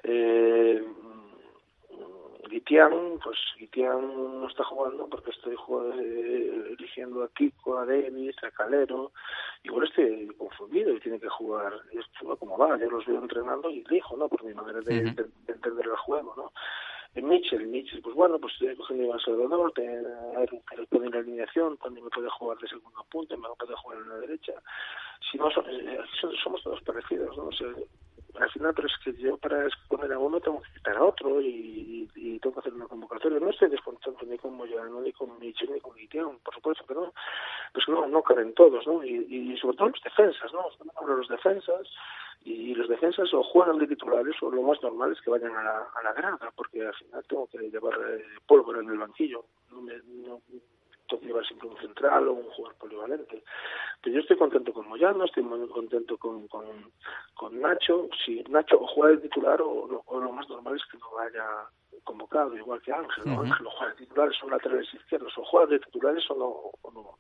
Eh, 0.04 0.84
Guitián, 2.50 3.18
pues 3.24 3.38
Guitián 3.58 4.42
no 4.42 4.48
está 4.48 4.64
jugando 4.66 5.08
porque 5.08 5.32
estoy 5.32 5.56
eh, 5.56 6.76
eligiendo 6.78 7.24
a 7.24 7.30
Kiko, 7.30 7.78
a 7.78 7.86
Davis, 7.86 8.36
a 8.44 8.52
Calero. 8.52 9.12
Igual 9.64 9.88
estoy 9.88 10.28
confundido 10.38 10.94
y 10.94 11.00
tiene 11.00 11.20
que 11.20 11.30
jugar. 11.30 11.74
Esto 11.92 12.36
como 12.38 12.58
va, 12.58 12.78
yo 12.78 12.90
los 12.90 13.06
veo 13.06 13.20
entrenando 13.20 13.70
y 13.70 13.84
elijo, 13.88 14.18
¿no? 14.18 14.28
Por 14.28 14.44
mi 14.44 14.54
manera 14.54 14.82
de, 14.82 15.02
de, 15.02 15.24
de 15.46 15.54
entender 15.54 15.86
el 15.86 15.96
juego, 15.98 16.34
¿no? 16.36 16.52
Mitchell, 17.16 17.68
Mitchell, 17.68 18.02
pues 18.02 18.16
bueno, 18.16 18.40
pues 18.40 18.54
estoy 18.54 18.76
cogiendo 18.76 19.06
Iván 19.06 19.20
Salvador, 19.20 19.74
te, 19.74 19.84
ir 19.84 21.12
la 21.12 21.20
alineación, 21.20 21.76
cuando 21.76 22.02
me 22.02 22.10
puede 22.10 22.30
jugar 22.30 22.58
de 22.60 22.70
segundo 22.70 23.06
punto, 23.10 23.38
me 23.38 23.50
puede 23.60 23.76
jugar 23.76 24.00
en 24.00 24.10
la 24.10 24.16
derecha. 24.16 24.54
Si 25.30 25.38
no, 25.38 25.50
eh, 25.50 26.00
somos 26.42 26.64
todos 26.64 26.82
parecidos, 26.84 27.36
¿no? 27.36 27.48
O 27.48 27.52
sea, 27.52 27.68
al 28.40 28.50
final, 28.52 28.74
pero 28.74 28.88
es 28.88 28.94
que 29.04 29.14
yo 29.14 29.38
para 29.38 29.66
exponer 29.66 30.12
a 30.14 30.20
uno 30.20 30.40
tengo 30.40 30.62
que 30.62 30.72
quitar 30.74 30.98
a 30.98 31.04
otro 31.04 31.42
y, 31.42 32.10
tengo 32.42 32.56
que 32.56 32.60
hacer 32.62 32.74
una 32.74 32.88
convocatoria. 32.88 33.40
No 33.40 33.52
estoy 33.52 33.70
descontento 33.70 34.26
ni 34.26 34.38
con 34.38 34.56
Moyano, 34.56 35.02
ni 35.02 35.12
con 35.12 35.38
Mitchell, 35.40 35.72
ni 35.72 35.80
con 35.80 35.94
Guitián, 35.94 36.40
por 36.44 36.56
supuesto 36.56 36.84
no. 36.94 37.14
Pues 37.72 37.88
no, 37.88 38.08
no 38.08 38.24
caben 38.24 38.54
todos, 38.56 38.86
¿no? 38.88 39.04
Y, 39.04 39.56
sobre 39.58 39.78
todo 39.78 39.90
los 39.90 40.02
defensas, 40.04 40.52
¿no? 40.54 40.66
Los 41.08 41.28
defensas 41.28 41.88
y 42.44 42.74
los 42.74 42.90
defensas 42.90 43.32
o 43.34 43.44
juegan 43.44 43.78
de 43.78 43.88
titulares 43.88 44.36
o 44.42 44.50
lo 44.50 44.64
más 44.64 44.82
normal 44.82 45.12
es 45.12 45.22
que 45.22 45.30
vayan 45.30 45.56
a 45.56 45.64
la, 45.64 45.88
a 45.94 46.04
la 46.04 46.14
grada 46.14 46.52
porque 46.56 46.86
al 46.86 46.96
final 46.96 47.24
tengo 47.28 47.48
que 47.48 47.60
llevar 47.70 47.94
eh, 47.94 48.26
pólvora 48.48 48.80
en 48.80 48.90
el 48.90 48.98
banquillo 48.98 49.46
no 49.70 49.82
me 49.82 49.94
no 50.26 50.42
llevar 51.20 51.46
siempre 51.46 51.70
un 51.70 51.78
central 51.78 52.28
o 52.28 52.34
un 52.34 52.50
jugador 52.52 52.78
polivalente 52.78 53.44
pero 54.02 54.16
yo 54.16 54.22
estoy 54.22 54.38
contento 54.38 54.74
con 54.74 54.88
Moyano 54.88 55.26
estoy 55.26 55.44
muy 55.44 55.68
contento 55.70 56.18
con, 56.18 56.48
con, 56.48 56.66
con 57.36 57.60
Nacho 57.60 58.10
si 58.26 58.44
Nacho 58.50 58.80
o 58.80 58.88
juega 58.88 59.16
de 59.16 59.22
titular 59.24 59.62
o, 59.62 60.04
o, 60.06 60.20
lo 60.20 60.32
más 60.32 60.48
normal 60.50 60.76
es 60.76 60.86
que 60.92 60.98
no 60.98 61.12
vaya 61.16 61.46
convocado 62.04 62.56
igual 62.56 62.82
que 62.82 62.92
Ángel 62.94 63.24
¿no? 63.26 63.34
Uh 63.34 63.38
-huh. 63.44 63.52
Ángel 63.52 63.68
o 63.68 63.72
juega 63.72 63.94
de 63.94 64.06
titulares 64.06 64.38
son 64.38 64.50
laterales 64.50 64.94
izquierdos 64.94 65.38
o 65.38 65.44
juega 65.44 65.68
de 65.68 65.80
titulares 65.80 66.30
o 66.30 66.36
no, 66.36 66.48
o 66.82 66.92
no 66.92 67.18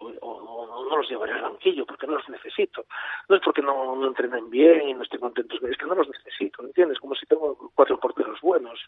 o, 0.00 0.06
o, 0.20 0.86
no 0.88 0.96
los 0.96 1.08
llevaré 1.08 1.32
al 1.32 1.42
banquillo 1.42 1.84
porque 1.86 2.06
no 2.06 2.14
los 2.14 2.28
necesito. 2.28 2.84
No 3.28 3.36
es 3.36 3.42
porque 3.42 3.62
no, 3.62 3.96
no 3.96 4.06
entrenen 4.06 4.50
bien 4.50 4.88
y 4.88 4.94
no 4.94 5.02
estoy 5.02 5.18
contento, 5.18 5.56
es 5.66 5.76
que 5.76 5.86
no 5.86 5.94
los 5.94 6.08
necesito, 6.08 6.64
¿entiendes? 6.64 6.98
Como 6.98 7.14
si 7.14 7.26
tengo 7.26 7.70
cuatro 7.74 7.98
porteros 8.00 8.40
buenos, 8.40 8.80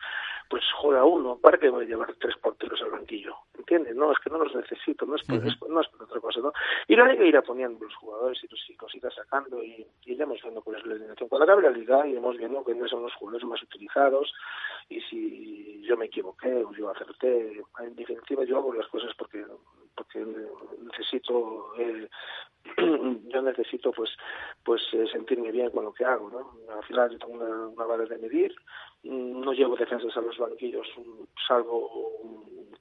pues 0.48 0.64
juega 0.80 1.04
uno, 1.04 1.38
¿para 1.38 1.58
qué 1.58 1.68
voy 1.68 1.84
a 1.84 1.88
llevar 1.88 2.14
tres 2.14 2.36
porteros 2.38 2.80
al 2.82 2.90
banquillo? 2.90 3.34
¿Entiendes? 3.58 3.94
No, 3.96 4.12
es 4.12 4.18
que 4.18 4.30
no 4.30 4.38
los 4.38 4.54
necesito, 4.54 5.06
no 5.06 5.16
es 5.16 5.22
por, 5.24 5.38
uh 5.38 5.42
-huh. 5.42 5.68
no 5.68 5.80
es 5.80 5.88
por 5.88 6.02
otra 6.02 6.20
cosa, 6.20 6.40
¿no? 6.40 6.52
Y 6.88 6.96
la 6.96 7.06
liga 7.06 7.24
irá 7.24 7.42
poniendo 7.42 7.84
los 7.84 7.94
jugadores 7.96 8.42
y 8.42 8.48
los 8.48 8.94
irá 8.94 9.10
sacando 9.10 9.62
y, 9.62 9.86
y 10.04 10.12
iremos 10.12 10.40
viendo 10.42 10.62
cuál 10.62 10.76
es 10.78 10.86
la 10.86 10.94
alineación. 10.94 11.28
Cuando 11.28 11.44
acabe 11.44 11.62
la 11.62 11.70
liga 11.70 12.06
iremos 12.06 12.36
viendo 12.36 12.64
quiénes 12.64 12.90
son 12.90 13.02
los 13.02 13.14
jugadores 13.14 13.46
más 13.46 13.62
utilizados 13.62 14.32
y 14.88 15.00
si 15.02 15.82
yo 15.82 15.96
me 15.96 16.06
equivoqué 16.06 16.64
o 16.64 16.72
yo 16.72 16.90
acerté, 16.90 17.62
en 17.80 17.96
definitiva 17.96 18.44
yo 18.44 18.58
hago 18.58 18.72
las 18.74 18.88
cosas 18.88 19.12
porque 19.16 19.44
porque 19.94 20.24
necesito 20.82 21.72
eh, 21.78 22.08
yo 23.28 23.42
necesito 23.42 23.92
pues 23.92 24.10
pues 24.64 24.82
eh, 24.92 25.06
sentirme 25.12 25.50
bien 25.50 25.70
con 25.70 25.84
lo 25.84 25.92
que 25.92 26.04
hago 26.04 26.30
no 26.30 26.74
al 26.74 26.84
final 26.84 27.10
yo 27.10 27.18
tengo 27.18 27.34
una, 27.34 27.68
una 27.68 27.84
vara 27.84 28.04
de 28.04 28.18
medir 28.18 28.54
no 29.02 29.52
llevo 29.52 29.76
defensas 29.76 30.16
a 30.16 30.20
los 30.20 30.36
banquillos 30.38 30.86
salvo 31.46 31.90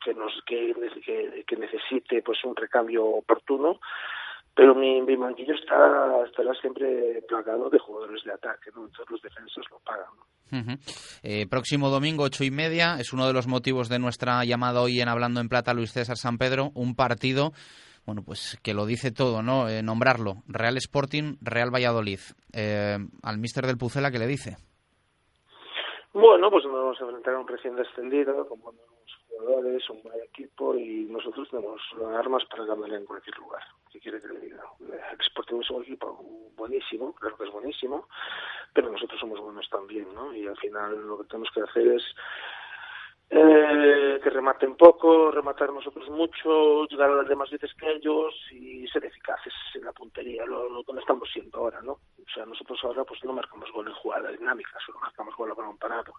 que 0.03 0.13
nos 0.13 0.41
que, 0.45 1.43
que 1.47 1.55
necesite 1.55 2.21
pues 2.21 2.43
un 2.43 2.55
recambio 2.55 3.05
oportuno 3.05 3.79
pero 4.55 4.75
mi, 4.75 5.01
mi 5.01 5.15
banquillo 5.15 5.53
está, 5.53 6.23
estará 6.25 6.53
siempre 6.55 7.21
plagado 7.27 7.69
de 7.69 7.79
jugadores 7.79 8.23
de 8.23 8.33
ataque, 8.33 8.69
¿no? 8.75 8.85
Entonces 8.85 9.09
los 9.09 9.21
defensas 9.21 9.65
lo 9.71 9.79
pagan. 9.79 10.07
Uh 10.51 10.55
-huh. 10.55 11.19
eh, 11.23 11.47
próximo 11.47 11.89
domingo, 11.89 12.23
ocho 12.23 12.43
y 12.43 12.51
media, 12.51 12.97
es 12.99 13.13
uno 13.13 13.27
de 13.27 13.33
los 13.33 13.47
motivos 13.47 13.87
de 13.87 13.99
nuestra 13.99 14.43
llamada 14.45 14.81
hoy 14.81 14.99
en 14.99 15.07
Hablando 15.07 15.39
en 15.41 15.49
Plata 15.49 15.73
Luis 15.73 15.93
César 15.93 16.17
San 16.17 16.37
Pedro, 16.37 16.71
un 16.73 16.95
partido, 16.95 17.51
bueno, 18.05 18.23
pues 18.25 18.57
que 18.63 18.73
lo 18.73 18.85
dice 18.87 19.11
todo, 19.11 19.43
¿no? 19.43 19.69
Eh, 19.69 19.83
nombrarlo, 19.83 20.37
Real 20.47 20.77
Sporting, 20.77 21.35
Real 21.41 21.69
Valladolid. 21.73 22.19
Eh, 22.53 22.97
al 23.21 23.37
míster 23.37 23.65
del 23.67 23.77
Pucela, 23.77 24.09
¿qué 24.09 24.17
le 24.17 24.25
dice? 24.27 24.57
Bueno, 26.13 26.49
pues 26.49 26.65
nos 26.65 26.73
vamos 26.73 26.97
a 26.99 27.03
enfrentar 27.05 27.35
a 27.35 27.39
un 27.39 27.47
recién 27.47 27.75
descendido, 27.75 28.47
con 28.47 28.59
buenos 28.59 28.81
jugadores, 29.39 29.89
un 29.89 30.03
buen 30.03 30.21
equipo 30.21 30.75
y 30.75 31.05
nosotros 31.05 31.49
tenemos 31.49 31.81
armas 32.17 32.43
para 32.45 32.65
ganar 32.65 32.91
en 32.93 33.05
cualquier 33.05 33.37
lugar. 33.37 33.63
¿Qué 33.91 33.99
quiere 33.99 34.21
que 34.21 34.27
le 34.27 34.39
diga? 34.39 34.63
Es 35.19 35.69
un 35.71 35.83
equipo 35.83 36.23
buenísimo, 36.55 37.13
claro 37.13 37.37
que 37.37 37.45
es 37.45 37.51
buenísimo, 37.51 38.07
pero 38.73 38.91
nosotros 38.91 39.19
somos 39.19 39.39
buenos 39.39 39.67
también, 39.69 40.13
¿no? 40.13 40.33
Y 40.33 40.47
al 40.47 40.57
final 40.57 41.07
lo 41.07 41.17
que 41.17 41.25
tenemos 41.25 41.49
que 41.53 41.61
hacer 41.61 41.87
es 41.87 42.03
eh, 43.31 44.19
que 44.23 44.29
rematen 44.29 44.75
poco, 44.75 45.29
rematar 45.31 45.71
nosotros 45.71 46.09
mucho, 46.09 46.85
llegar 46.87 47.11
a 47.11 47.15
las 47.15 47.27
demás 47.27 47.49
veces 47.51 47.71
que 47.75 47.91
ellos 47.91 48.33
y 48.51 48.87
ser 48.87 49.05
eficaces 49.05 49.53
en 49.75 49.85
la 49.85 49.93
puntería, 49.93 50.45
lo, 50.45 50.67
lo 50.67 50.83
que 50.83 50.99
estamos 50.99 51.29
siendo 51.31 51.59
ahora, 51.59 51.81
¿no? 51.81 51.91
O 51.93 52.31
sea, 52.33 52.45
nosotros 52.45 52.79
ahora 52.83 53.03
pues 53.03 53.23
no 53.23 53.33
marcamos 53.33 53.71
gol 53.71 53.87
en 53.87 53.93
jugada 53.93 54.31
dinámica, 54.31 54.77
solo 54.85 54.99
marcamos 54.99 55.35
gol 55.35 55.51
a 55.51 55.53
balón 55.53 55.77
parado. 55.77 56.13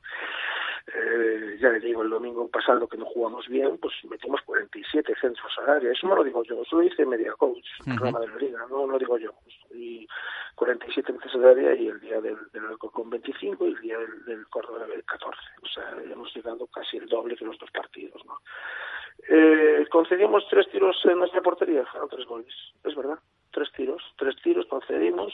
Eh, 0.86 1.58
ya 1.60 1.68
le 1.68 1.80
digo, 1.80 2.02
el 2.02 2.10
domingo 2.10 2.48
pasado 2.48 2.88
que 2.88 2.96
no 2.96 3.04
jugamos 3.06 3.46
bien, 3.48 3.78
pues 3.78 3.94
metimos 4.08 4.40
47 4.42 5.14
centros 5.20 5.52
al 5.58 5.70
área. 5.70 5.92
Eso 5.92 6.06
no 6.06 6.16
lo 6.16 6.24
digo 6.24 6.42
yo, 6.44 6.62
eso 6.62 6.76
lo 6.76 6.82
dice 6.82 7.04
Media 7.04 7.32
Coach, 7.32 7.66
uh 7.80 7.84
-huh. 7.84 7.96
programa 7.96 8.20
de 8.20 8.28
la 8.28 8.36
Liga, 8.36 8.66
no 8.70 8.86
lo 8.86 8.98
digo 8.98 9.18
yo. 9.18 9.32
Y 9.74 10.06
47 10.54 11.12
veces 11.12 11.34
al 11.34 11.44
área 11.44 11.74
y 11.74 11.88
el 11.88 12.00
día 12.00 12.20
del, 12.20 12.36
del 12.52 12.78
con 12.78 13.08
25 13.08 13.66
y 13.66 13.70
el 13.70 13.80
día 13.80 13.98
del, 13.98 14.24
del 14.24 14.46
Córdoba 14.48 14.86
del 14.86 15.04
14. 15.04 15.38
O 15.62 15.66
sea, 15.66 15.96
hemos 16.12 16.34
llegado 16.34 16.66
casi 16.66 16.99
el 17.00 17.08
doble 17.08 17.36
que 17.36 17.44
los 17.44 17.58
dos 17.58 17.70
partidos, 17.70 18.24
¿no? 18.26 18.38
Eh, 19.28 19.86
concedimos 19.90 20.46
tres 20.48 20.68
tiros 20.70 20.96
en 21.04 21.18
nuestra 21.18 21.42
portería, 21.42 21.84
fueron 21.86 22.08
tres 22.08 22.26
goles, 22.26 22.54
es 22.84 22.94
verdad 22.94 23.18
tres 23.50 23.70
tiros, 23.72 24.02
tres 24.16 24.36
tiros 24.42 24.66
concedimos 24.66 25.32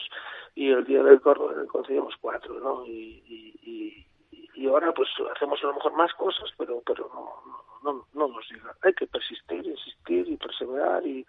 y 0.55 0.69
el 0.69 0.85
día 0.85 1.03
del 1.03 1.21
Córdoba 1.21 1.53
concedimos 1.67 2.15
cuatro, 2.19 2.59
¿no? 2.59 2.85
Y, 2.85 3.23
y, 3.25 3.59
y, 3.63 4.07
y, 4.55 4.67
ahora 4.67 4.91
pues 4.93 5.09
hacemos 5.35 5.63
a 5.63 5.67
lo 5.67 5.73
mejor 5.75 5.93
más 5.93 6.13
cosas, 6.13 6.49
pero 6.57 6.81
pero 6.85 7.09
no, 7.13 7.93
no, 7.93 8.07
no 8.13 8.27
nos 8.27 8.47
diga. 8.49 8.75
Hay 8.81 8.93
que 8.93 9.07
persistir, 9.07 9.65
insistir 9.65 10.27
y 10.27 10.37
perseverar 10.37 11.05
y, 11.05 11.25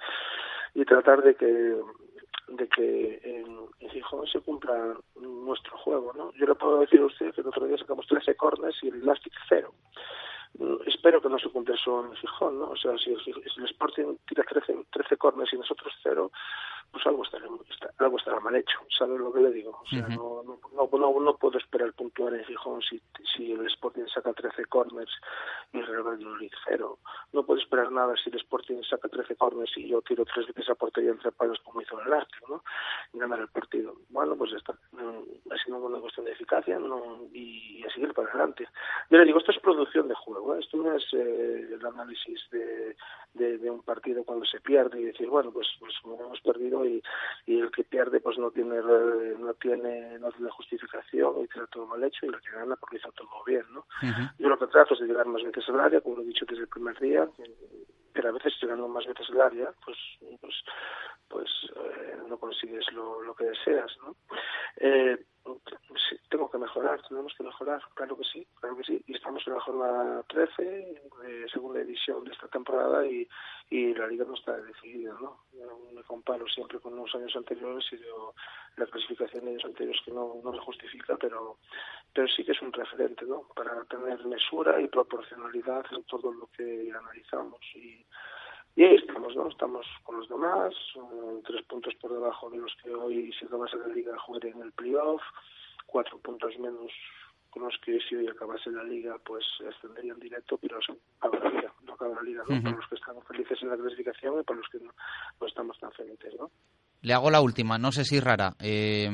y 0.74 0.84
tratar 0.84 1.22
de 1.22 1.34
que 1.34 1.80
de 2.48 2.68
que 2.68 3.20
en, 3.22 3.66
en 3.80 3.90
Gijón 3.90 4.26
se 4.26 4.40
cumpla 4.40 4.96
nuestro 5.16 5.76
juego, 5.78 6.12
¿no? 6.14 6.32
Yo 6.34 6.46
le 6.46 6.54
puedo 6.54 6.80
decir 6.80 7.00
a 7.00 7.06
usted 7.06 7.34
que 7.34 7.40
el 7.40 7.48
otro 7.48 7.66
día 7.66 7.78
sacamos 7.78 8.06
13 8.06 8.34
corners 8.36 8.76
y 8.82 8.88
el 8.88 9.02
Elastic 9.02 9.32
cero 9.48 9.72
espero 10.86 11.20
que 11.20 11.28
no 11.28 11.38
se 11.38 11.48
cumpla 11.50 11.74
eso 11.74 12.04
en 12.04 12.14
Gijón, 12.16 12.58
¿no? 12.58 12.70
O 12.70 12.76
sea, 12.76 12.96
si, 12.98 13.14
si, 13.16 13.32
si 13.32 13.60
el 13.60 13.66
Sporting 13.66 14.16
tira 14.26 14.44
13, 14.44 14.86
13 14.90 15.16
corners 15.16 15.52
y 15.52 15.56
nosotros 15.56 15.92
cero, 16.02 16.32
pues 16.92 17.06
algo 17.06 17.22
estará, 17.22 17.46
algo 17.98 18.16
estará 18.16 18.40
mal 18.40 18.56
hecho, 18.56 18.78
¿sabes 18.96 19.20
lo 19.20 19.32
que 19.32 19.40
le 19.40 19.50
digo? 19.50 19.78
O 19.82 19.86
sea, 19.86 20.06
uh 20.06 20.10
-huh. 20.10 20.16
no, 20.16 20.42
no, 20.42 20.98
no, 20.98 21.20
no, 21.20 21.36
puedo 21.36 21.58
esperar 21.58 21.92
puntuar 21.92 22.34
en 22.34 22.44
Gijón 22.44 22.80
si, 22.82 23.00
si 23.34 23.52
el 23.52 23.66
Sporting 23.66 24.06
saca 24.12 24.32
13 24.32 24.64
corners 24.66 25.10
y 25.72 25.78
el 25.78 25.86
Real 25.86 26.18
Madrid 26.18 26.50
cero. 26.66 26.98
No 27.32 27.44
puedo 27.44 27.60
esperar 27.60 27.92
nada 27.92 28.14
si 28.16 28.30
el 28.30 28.36
Sporting 28.36 28.82
saca 28.82 29.08
13 29.08 29.36
corners 29.36 29.70
y 29.76 29.88
yo 29.88 30.00
tiro 30.02 30.24
tres 30.24 30.46
veces 30.46 30.70
a 30.70 30.74
portería 30.74 31.10
entre 31.10 31.32
palos 31.32 31.58
como 31.64 31.80
hizo 31.82 32.00
el 32.00 32.12
Arte, 32.12 32.36
¿no? 32.48 32.62
Y 33.12 33.18
ganar 33.18 33.40
el 33.40 33.48
partido. 33.48 33.94
Bueno, 34.08 34.36
pues 34.36 34.52
está. 34.52 34.72
Ha 34.72 35.64
sido 35.64 35.76
una 35.78 36.00
cuestión 36.00 36.26
de 36.26 36.32
eficacia 36.32 36.78
¿no? 36.78 37.20
y 37.32 37.84
a 37.84 37.90
seguir 37.90 38.12
para 38.14 38.28
adelante. 38.28 38.66
Yo 39.10 39.18
le 39.18 39.24
digo, 39.24 39.38
esto 39.38 39.52
es 39.52 39.58
producción 39.60 40.08
de 40.08 40.14
juego, 40.14 40.54
¿eh? 40.54 40.60
esto 40.60 40.76
no 40.76 40.94
es 40.94 41.04
eh, 41.12 41.68
el 41.72 41.84
análisis 41.84 42.40
de, 42.50 42.96
de, 43.38 43.58
de, 43.58 43.70
un 43.70 43.82
partido 43.82 44.24
cuando 44.24 44.44
se 44.44 44.60
pierde 44.60 45.00
y 45.00 45.04
decir, 45.04 45.28
bueno, 45.28 45.50
pues, 45.52 45.66
pues 45.78 45.94
hemos 46.04 46.40
perdido 46.40 46.84
y, 46.84 47.02
y 47.46 47.60
el 47.60 47.70
que 47.70 47.84
pierde 47.84 48.20
pues 48.20 48.38
no 48.38 48.50
tiene 48.50 48.76
no 49.38 49.54
tiene 49.54 50.18
no 50.18 50.30
tiene 50.32 50.50
justificación 50.50 51.44
y 51.44 51.48
tiene 51.48 51.66
todo 51.68 51.86
mal 51.86 52.02
hecho 52.04 52.26
y 52.26 52.28
el 52.28 52.40
que 52.40 52.50
gana 52.50 52.76
porque 52.76 52.96
hizo 52.96 53.10
todo 53.12 53.28
bien, 53.46 53.64
¿no? 53.72 53.80
Uh 54.02 54.06
-huh. 54.06 54.32
Yo 54.38 54.48
lo 54.48 54.58
que 54.58 54.66
trato 54.66 54.94
es 54.94 55.00
de 55.00 55.06
llegar 55.06 55.26
más 55.26 55.42
veces 55.42 55.68
al 55.68 55.80
área, 55.80 56.00
como 56.00 56.16
lo 56.16 56.22
he 56.22 56.26
dicho 56.26 56.44
desde 56.46 56.62
el 56.62 56.68
primer 56.68 56.98
día, 56.98 57.28
pero 58.12 58.28
a 58.28 58.32
veces 58.32 58.52
llegando 58.60 58.88
más 58.88 59.06
veces 59.06 59.28
al 59.30 59.40
área, 59.40 59.72
pues 59.84 59.98
pues 60.40 60.54
pues 61.28 61.48
eh, 61.76 62.16
no 62.28 62.38
consigues 62.38 62.90
lo, 62.92 63.22
lo 63.22 63.34
que 63.34 63.44
deseas, 63.44 63.96
¿no? 64.02 64.16
Eh, 64.78 65.18
tengo 66.28 66.50
que 66.50 66.58
mejorar, 66.58 67.00
tenemos 67.08 67.34
que 67.34 67.44
mejorar, 67.44 67.82
claro 67.94 68.16
que 68.16 68.24
sí, 68.24 68.46
claro 68.60 68.76
que 68.76 68.84
sí, 68.84 69.02
y 69.06 69.14
estamos 69.14 69.46
en 69.46 69.54
la 69.54 69.60
jornada 69.60 70.22
13 70.28 70.62
de 70.62 71.48
segunda 71.48 71.80
edición 71.80 72.24
de 72.24 72.32
esta 72.32 72.48
temporada 72.48 73.06
y, 73.06 73.28
la 73.70 74.06
liga 74.06 74.24
no 74.24 74.34
está 74.34 74.56
decidida, 74.56 75.12
¿no? 75.20 75.44
me 75.92 76.02
comparo 76.04 76.46
siempre 76.48 76.78
con 76.78 76.96
los 76.96 77.14
años 77.14 77.34
anteriores 77.36 77.84
y 77.92 77.96
veo 77.96 78.34
la 78.76 78.86
clasificación 78.86 79.44
de 79.44 79.50
años 79.50 79.64
anteriores 79.64 80.00
que 80.04 80.12
no, 80.12 80.40
no 80.42 80.52
se 80.52 80.58
justifica, 80.60 81.16
pero, 81.16 81.58
pero 82.14 82.28
sí 82.28 82.44
que 82.44 82.52
es 82.52 82.62
un 82.62 82.72
referente, 82.72 83.26
¿no? 83.26 83.42
Para 83.54 83.84
tener 83.84 84.24
mesura 84.26 84.80
y 84.80 84.88
proporcionalidad 84.88 85.84
en 85.90 86.04
todo 86.04 86.32
lo 86.32 86.46
que 86.56 86.90
analizamos 86.92 87.60
y 87.74 88.04
y 88.78 88.84
ahí 88.84 88.94
estamos, 88.94 89.34
¿no? 89.34 89.48
Estamos 89.48 89.84
con 90.04 90.18
los 90.18 90.28
demás, 90.28 90.72
tres 91.44 91.64
puntos 91.66 91.92
por 92.00 92.12
debajo 92.12 92.48
de 92.48 92.58
los 92.58 92.72
que 92.80 92.94
hoy, 92.94 93.32
si 93.36 93.44
acabase 93.44 93.76
la 93.76 93.88
liga, 93.88 94.16
jugaré 94.20 94.50
en 94.50 94.62
el 94.62 94.70
playoff, 94.70 95.20
cuatro 95.86 96.16
puntos 96.20 96.56
menos 96.60 96.92
con 97.50 97.64
los 97.64 97.74
que 97.84 97.98
si 98.08 98.14
hoy 98.14 98.28
acabase 98.28 98.70
la 98.70 98.84
liga, 98.84 99.16
pues 99.26 99.44
ascenderían 99.68 100.20
directo, 100.20 100.58
pero 100.58 100.78
eso 100.78 100.96
acaba 101.18 101.40
la 101.40 101.50
liga, 101.50 101.74
no 101.82 101.94
acaba 101.94 102.14
la 102.14 102.22
liga, 102.22 102.44
¿no? 102.48 102.62
Para 102.62 102.76
los 102.76 102.86
que 102.86 102.94
están 102.94 103.20
felices 103.22 103.58
en 103.62 103.68
la 103.68 103.76
clasificación 103.76 104.40
y 104.40 104.44
para 104.44 104.60
los 104.60 104.68
que 104.68 104.78
no, 104.78 104.92
no 105.40 105.46
estamos 105.48 105.76
tan 105.80 105.90
felices, 105.90 106.34
¿no? 106.38 106.48
Le 107.00 107.14
hago 107.14 107.32
la 107.32 107.40
última, 107.40 107.78
no 107.78 107.90
sé 107.90 108.04
si 108.04 108.20
rara. 108.20 108.54
Eh, 108.60 109.10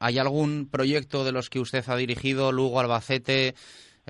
¿Hay 0.00 0.18
algún 0.18 0.70
proyecto 0.70 1.22
de 1.22 1.32
los 1.32 1.50
que 1.50 1.60
usted 1.60 1.84
ha 1.86 1.96
dirigido, 1.96 2.50
Lugo, 2.52 2.80
Albacete, 2.80 3.54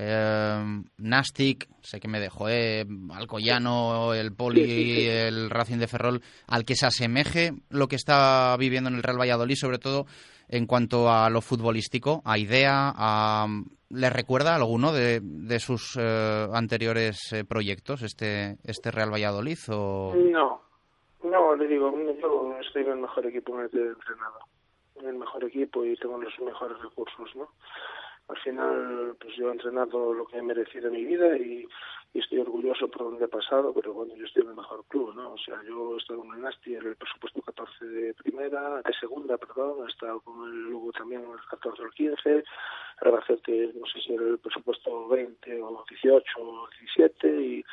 eh, 0.01 0.83
Nastic, 0.99 1.69
sé 1.83 1.99
que 1.99 2.09
me 2.09 2.21
dejó, 2.21 2.49
eh, 2.49 2.87
Alcoyano, 3.13 4.15
el 4.15 4.33
Poli, 4.33 5.07
el 5.09 5.51
Racing 5.51 5.79
de 5.79 5.89
Ferrol, 5.89 6.23
al 6.47 6.65
que 6.65 6.77
se 6.77 6.87
asemeje 6.87 7.53
lo 7.71 7.89
que 7.89 7.97
está 7.97 8.57
viviendo 8.59 8.89
en 8.89 8.97
el 8.97 9.03
Real 9.03 9.21
Valladolid, 9.21 9.57
sobre 9.57 9.79
todo 9.79 10.07
en 10.49 10.67
cuanto 10.67 11.11
a 11.11 11.29
lo 11.31 11.41
futbolístico, 11.41 12.23
a 12.25 12.39
idea, 12.39 12.93
a, 12.95 13.47
¿le 13.91 14.11
recuerda 14.11 14.55
alguno 14.55 14.93
de, 14.93 15.21
de 15.23 15.59
sus 15.59 15.97
eh, 16.01 16.47
anteriores 16.53 17.33
eh, 17.33 17.45
proyectos 17.45 18.03
este, 18.03 18.57
este 18.65 18.91
Real 18.91 19.13
Valladolid? 19.13 19.59
O... 19.71 20.15
No, 20.15 20.63
no, 21.25 21.57
le 21.57 21.67
digo, 21.67 21.93
yo 22.21 22.57
estoy 22.61 22.83
en 22.83 22.93
el 22.93 22.99
mejor 22.99 23.27
equipo 23.27 23.55
en 23.57 23.65
el 23.65 23.71
que 23.71 23.79
he 23.79 23.89
entrenado, 23.89 24.39
en 25.01 25.09
el 25.09 25.17
mejor 25.17 25.45
equipo 25.45 25.85
y 25.85 25.97
tengo 25.97 26.19
los 26.19 26.39
mejores 26.41 26.79
recursos, 26.83 27.35
¿no? 27.37 27.49
Al 28.29 28.37
final 28.39 29.17
pues 29.21 29.35
yo 29.37 29.49
he 29.49 29.53
entrenado 29.53 30.13
lo 30.13 30.27
que 30.27 30.39
he 30.39 30.43
merecido 30.43 30.89
en 30.89 30.95
mi 30.95 31.05
vida 31.05 31.37
y, 31.37 31.67
estoy 32.15 32.39
orgulloso 32.39 32.89
por 32.89 33.11
donde 33.11 33.27
he 33.27 33.29
pasado, 33.29 33.73
pero 33.73 33.93
bueno, 33.93 34.17
yo 34.17 34.25
estoy 34.25 34.43
en 34.43 34.49
el 34.49 34.57
mejor 34.57 34.85
club, 34.89 35.15
¿no? 35.15 35.35
O 35.35 35.39
sea, 35.39 35.63
yo 35.63 35.95
he 35.95 35.99
estado 35.99 36.25
en 36.25 36.33
el 36.33 36.41
Nasti 36.41 36.75
en 36.75 36.87
el 36.87 36.97
presupuesto 36.97 37.41
14 37.43 37.85
de 37.85 38.15
primera, 38.15 38.83
de 38.83 38.93
segunda, 38.99 39.37
perdón, 39.37 39.87
he 39.87 39.91
estado 39.93 40.21
con 40.23 40.49
el 40.49 40.71
Lugo 40.71 40.91
también 40.91 41.23
en 41.23 41.31
el 41.31 41.39
14 41.49 41.81
o 41.81 41.85
el 41.85 41.93
15, 41.93 42.45
Albacete, 43.03 43.73
no 43.75 43.87
sé 43.87 44.01
si 44.01 44.15
era 44.15 44.25
el 44.25 44.39
presupuesto 44.39 45.07
20 45.07 45.63
o 45.63 45.85
18 45.89 46.25
o 46.41 46.69
17 46.81 47.41
y, 47.41 47.65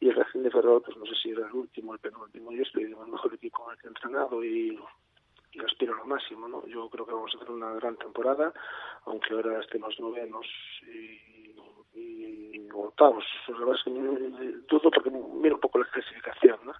el 0.00 0.14
Racing 0.14 0.42
de 0.42 0.50
Ferrol, 0.50 0.82
pues 0.82 0.96
no 0.98 1.06
sé 1.06 1.14
si 1.14 1.30
era 1.30 1.46
el 1.46 1.52
último 1.54 1.94
el 1.94 2.00
penúltimo. 2.00 2.52
Yo 2.52 2.62
estoy 2.62 2.84
en 2.84 2.92
el 2.92 3.06
mejor 3.06 3.32
equipo 3.32 3.64
en 3.64 3.72
el 3.72 3.78
que 3.78 3.86
he 3.86 3.88
entrenado 3.88 4.44
y 4.44 4.78
y 5.56 5.64
aspiro 5.64 5.94
a 5.94 5.98
lo 5.98 6.06
máximo, 6.06 6.48
¿no? 6.48 6.66
Yo 6.66 6.88
creo 6.90 7.06
que 7.06 7.12
vamos 7.12 7.32
a 7.34 7.38
hacer 7.38 7.50
una 7.50 7.72
gran 7.74 7.96
temporada, 7.96 8.52
aunque 9.06 9.32
ahora 9.32 9.60
estemos 9.60 9.98
novenos 9.98 10.46
y, 10.82 11.54
y 11.94 12.68
octavos. 12.74 13.24
La 13.48 13.58
verdad 13.58 13.74
es 13.74 13.84
que 13.84 13.90
dudo 14.68 14.90
porque 14.90 15.10
miro 15.10 15.54
un 15.54 15.60
poco 15.60 15.78
la 15.78 15.86
clasificación, 15.86 16.58
¿no? 16.64 16.72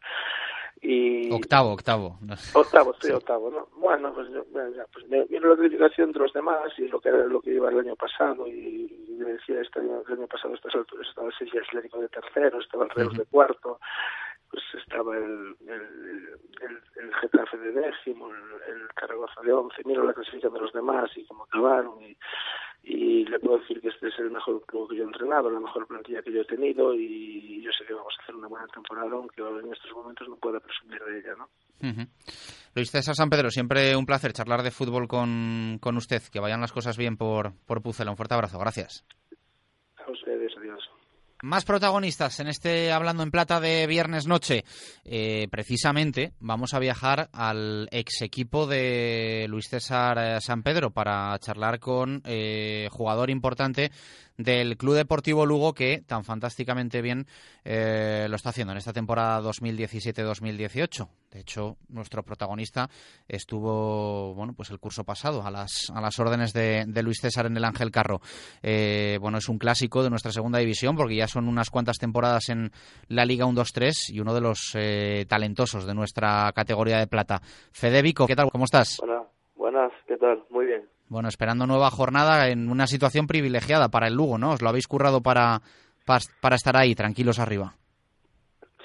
Y... 0.83 1.33
Octavo, 1.33 1.73
octavo. 1.73 2.19
Octavo, 2.55 2.93
estoy 2.93 3.13
octavo, 3.13 3.51
¿no? 3.51 3.69
Bueno, 3.77 4.13
pues, 4.13 4.29
ya, 4.77 4.85
pues 4.93 5.09
miro 5.09 5.51
la 5.51 5.57
clasificación 5.57 6.13
de 6.13 6.19
los 6.19 6.33
demás 6.33 6.71
y 6.79 6.89
lo 6.89 7.01
que 7.01 7.09
era 7.09 7.25
lo 7.25 7.41
que 7.41 7.55
iba 7.55 7.71
el 7.71 7.79
año 7.79 7.97
pasado 7.97 8.47
y, 8.47 8.93
me 9.19 9.33
decía 9.33 9.63
este 9.63 9.81
año, 9.81 10.03
el 10.07 10.13
año 10.13 10.27
pasado 10.27 10.53
a 10.53 10.57
estas 10.57 10.75
alturas 10.75 11.09
estaba 11.09 11.29
el 11.29 11.35
Sevilla 11.35 11.63
Atlético 11.67 12.01
de 12.01 12.09
tercero, 12.09 12.61
estaba 12.61 12.85
el 12.85 12.91
Reus 12.91 13.17
de 13.17 13.25
cuarto, 13.25 13.81
pues 14.57 14.83
estaba 14.83 15.15
el, 15.19 15.55
el, 15.69 16.39
el, 16.63 16.83
el 16.97 17.15
Getafe 17.21 17.59
de 17.59 17.73
décimo, 17.73 18.31
el, 18.31 18.75
el 18.75 18.89
Zaragoza 18.99 19.43
de 19.43 19.53
once, 19.53 19.83
miro 19.85 20.03
la 20.03 20.15
clasificación 20.15 20.55
de 20.55 20.61
los 20.61 20.73
demás 20.73 21.11
y 21.15 21.27
cómo 21.27 21.45
acabaron 21.45 22.03
y, 22.03 22.17
y 22.85 23.27
le 23.27 23.39
puedo 23.39 23.59
decir 23.59 23.83
que 23.83 23.89
este 23.89 24.09
es 24.09 24.19
el 24.19 24.31
mejor 24.31 24.65
club 24.65 24.89
que 24.89 24.97
yo 24.97 25.03
he 25.03 25.07
entrenado, 25.07 25.51
la 25.51 25.61
mejor 25.61 25.87
plantilla 25.87 26.23
que 26.23 26.33
yo 26.33 26.41
he 26.41 26.47
tenido 26.47 26.95
y 26.95 27.61
yo 27.61 27.71
sé 27.79 27.85
que 27.85 27.93
vamos 27.93 28.15
a 28.19 28.23
hacer 28.23 28.35
una 28.35 28.49
buena 28.49 28.67
temporada, 28.69 29.11
aunque 29.13 29.43
en 29.43 29.71
estos 29.71 29.93
momentos 29.93 30.27
no 30.27 30.37
pueda 30.37 30.59
presumir 30.59 31.03
de 31.03 31.19
ella, 31.19 31.35
¿no? 31.37 31.51
Luis 32.75 32.91
César 32.91 33.15
San 33.15 33.29
Pedro, 33.29 33.51
siempre 33.51 33.95
un 33.95 34.07
placer 34.07 34.33
charlar 34.33 34.63
de 34.63 34.71
fútbol 34.71 35.07
con, 35.07 35.79
con 35.83 35.99
usted, 35.99 36.23
que 36.33 36.41
vayan 36.41 36.63
las 36.63 36.73
cosas 36.73 36.97
bien 36.97 37.19
por, 37.19 37.53
por 37.67 37.83
Pucela. 37.83 38.11
Un 38.11 38.17
fuerte 38.17 38.35
abrazo, 38.35 38.59
gracias. 38.59 39.05
A 39.99 40.11
ustedes, 40.11 40.57
adiós. 40.57 40.66
Más 41.43 41.67
protagonistas 41.67 42.41
en 42.41 42.47
este 42.47 42.91
Hablando 42.93 43.23
en 43.23 43.31
Plata 43.31 43.61
de 43.61 43.87
viernes 43.87 44.27
noche. 44.27 44.65
Eh, 45.05 45.49
precisamente 45.51 46.33
vamos 46.41 46.73
a 46.73 46.79
viajar 46.79 47.29
al 47.31 47.89
ex 47.93 48.23
equipo 48.23 48.67
de 48.67 49.45
Luis 49.47 49.69
César 49.69 50.17
eh, 50.19 50.41
San 50.41 50.63
Pedro 50.63 50.93
para 50.93 51.39
charlar 51.39 51.79
con 51.79 52.23
eh, 52.25 52.89
jugador 52.91 53.29
importante 53.29 53.91
del 54.39 54.77
Club 54.77 54.97
Deportivo 54.97 55.47
Lugo 55.47 55.73
que 55.73 56.03
tan 56.07 56.25
fantásticamente 56.25 57.01
bien 57.03 57.27
eh, 57.65 58.27
lo 58.29 58.37
está 58.37 58.51
haciendo 58.51 58.73
en 58.73 58.79
esta 58.79 58.93
temporada 58.93 59.41
2017-2018. 59.43 61.09
De 61.31 61.41
hecho, 61.41 61.77
nuestro 61.89 62.23
protagonista 62.23 62.89
estuvo, 63.29 64.35
bueno, 64.35 64.53
pues 64.55 64.71
el 64.71 64.79
curso 64.79 65.05
pasado 65.05 65.45
a 65.45 65.51
las, 65.51 65.91
a 65.93 66.01
las 66.01 66.19
órdenes 66.19 66.53
de, 66.53 66.85
de 66.87 67.03
Luis 67.03 67.19
César 67.21 67.47
en 67.47 67.57
el 67.57 67.65
Ángel 67.65 67.91
Carro. 67.91 68.21
Eh, 68.63 69.19
bueno, 69.21 69.39
es 69.39 69.49
un 69.49 69.59
clásico 69.59 70.03
de 70.03 70.11
nuestra 70.11 70.33
segunda 70.33 70.59
división 70.59 70.97
porque 70.97 71.17
ya 71.17 71.26
son 71.27 71.49
unas 71.49 71.71
cuantas 71.71 71.99
temporadas 71.99 72.49
en 72.49 72.71
la 73.09 73.25
Liga 73.25 73.47
1-2-3 73.47 74.13
y 74.13 74.21
uno 74.21 74.35
de 74.35 74.41
los 74.41 74.75
eh, 74.75 75.25
talentosos 75.29 75.87
de 75.87 75.95
nuestra 75.95 76.53
categoría 76.55 76.99
de 76.99 77.07
plata. 77.07 77.41
Fede 77.73 78.03
Vico, 78.03 78.27
¿qué 78.27 78.37
tal? 78.37 78.51
¿Cómo 78.51 78.65
estás? 78.65 78.99
Buenas, 79.01 79.27
buenas, 79.55 79.93
¿qué 80.07 80.17
tal? 80.17 80.43
Muy 80.51 80.67
bien. 80.67 80.85
Bueno, 81.09 81.29
esperando 81.29 81.67
nueva 81.67 81.91
jornada 81.91 82.49
en 82.49 82.69
una 82.69 82.87
situación 82.87 83.27
privilegiada 83.27 83.89
para 83.89 84.09
el 84.09 84.15
Lugo, 84.15 84.39
¿no? 84.39 84.53
Os 84.53 84.63
lo 84.63 84.69
habéis 84.69 84.89
currado 84.89 85.21
para, 85.23 85.61
para, 86.05 86.57
estar 86.57 86.77
ahí, 86.77 86.95
tranquilos 86.95 87.39
arriba. 87.39 87.75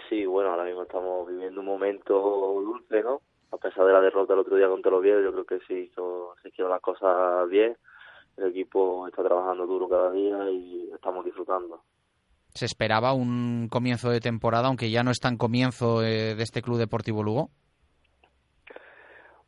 Sí, 0.08 0.25
bueno, 0.25 0.51
ahora 0.51 0.65
mismo 0.65 0.84
estamos 0.84 1.27
viviendo 1.27 1.62
un 1.62 1.65
momento 1.65 2.13
dulce, 2.13 3.01
¿no? 3.01 3.21
A 3.51 3.58
pesar 3.58 3.86
de 3.86 3.93
la 3.93 4.01
derrota 4.01 4.34
el 4.34 4.39
otro 4.39 4.56
día 4.56 4.67
contra 4.67 4.91
los 4.91 4.99
Oviedo, 4.99 5.21
yo 5.21 5.32
creo 5.32 5.45
que 5.45 5.60
sí, 5.67 5.91
se 6.41 6.49
hicieron 6.49 6.71
las 6.71 6.82
cosas 6.82 7.49
bien. 7.49 7.75
El 8.38 8.51
equipo 8.51 9.08
está 9.08 9.23
trabajando 9.23 9.65
duro 9.65 9.89
cada 9.89 10.12
día 10.12 10.49
y 10.49 10.89
estamos 10.93 11.25
disfrutando. 11.25 11.82
¿Se 12.53 12.65
esperaba 12.65 13.13
un 13.13 13.67
comienzo 13.69 14.09
de 14.09 14.19
temporada, 14.19 14.67
aunque 14.67 14.91
ya 14.91 15.03
no 15.03 15.11
es 15.11 15.19
tan 15.19 15.37
comienzo 15.37 16.03
eh, 16.03 16.35
de 16.35 16.43
este 16.43 16.61
Club 16.61 16.77
Deportivo 16.77 17.23
Lugo? 17.23 17.49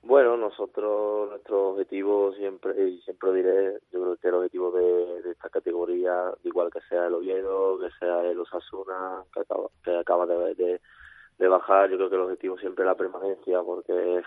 Bueno, 0.03 0.35
nosotros, 0.35 1.29
nuestro 1.29 1.69
objetivo 1.69 2.33
siempre, 2.33 2.89
y 2.89 3.01
siempre 3.01 3.33
diré, 3.33 3.79
yo 3.91 4.01
creo 4.01 4.17
que 4.17 4.27
el 4.27 4.33
objetivo 4.33 4.71
de, 4.71 5.31
esta 5.31 5.49
categoría, 5.49 6.31
igual 6.43 6.69
que 6.71 6.81
sea 6.89 7.07
el 7.07 7.13
Oviedo, 7.13 7.79
que 7.79 7.89
sea 7.99 8.21
el 8.21 8.37
Osasuna, 8.37 9.23
que 9.33 9.39
acaba, 9.39 9.67
que 9.83 9.97
acaba 9.97 10.25
de, 10.25 10.79
de, 11.37 11.47
bajar, 11.47 11.89
yo 11.89 11.95
creo 11.95 12.09
que 12.09 12.15
el 12.15 12.21
objetivo 12.21 12.57
siempre 12.57 12.83
es 12.83 12.87
la 12.87 12.95
permanencia, 12.95 13.61
porque 13.63 14.21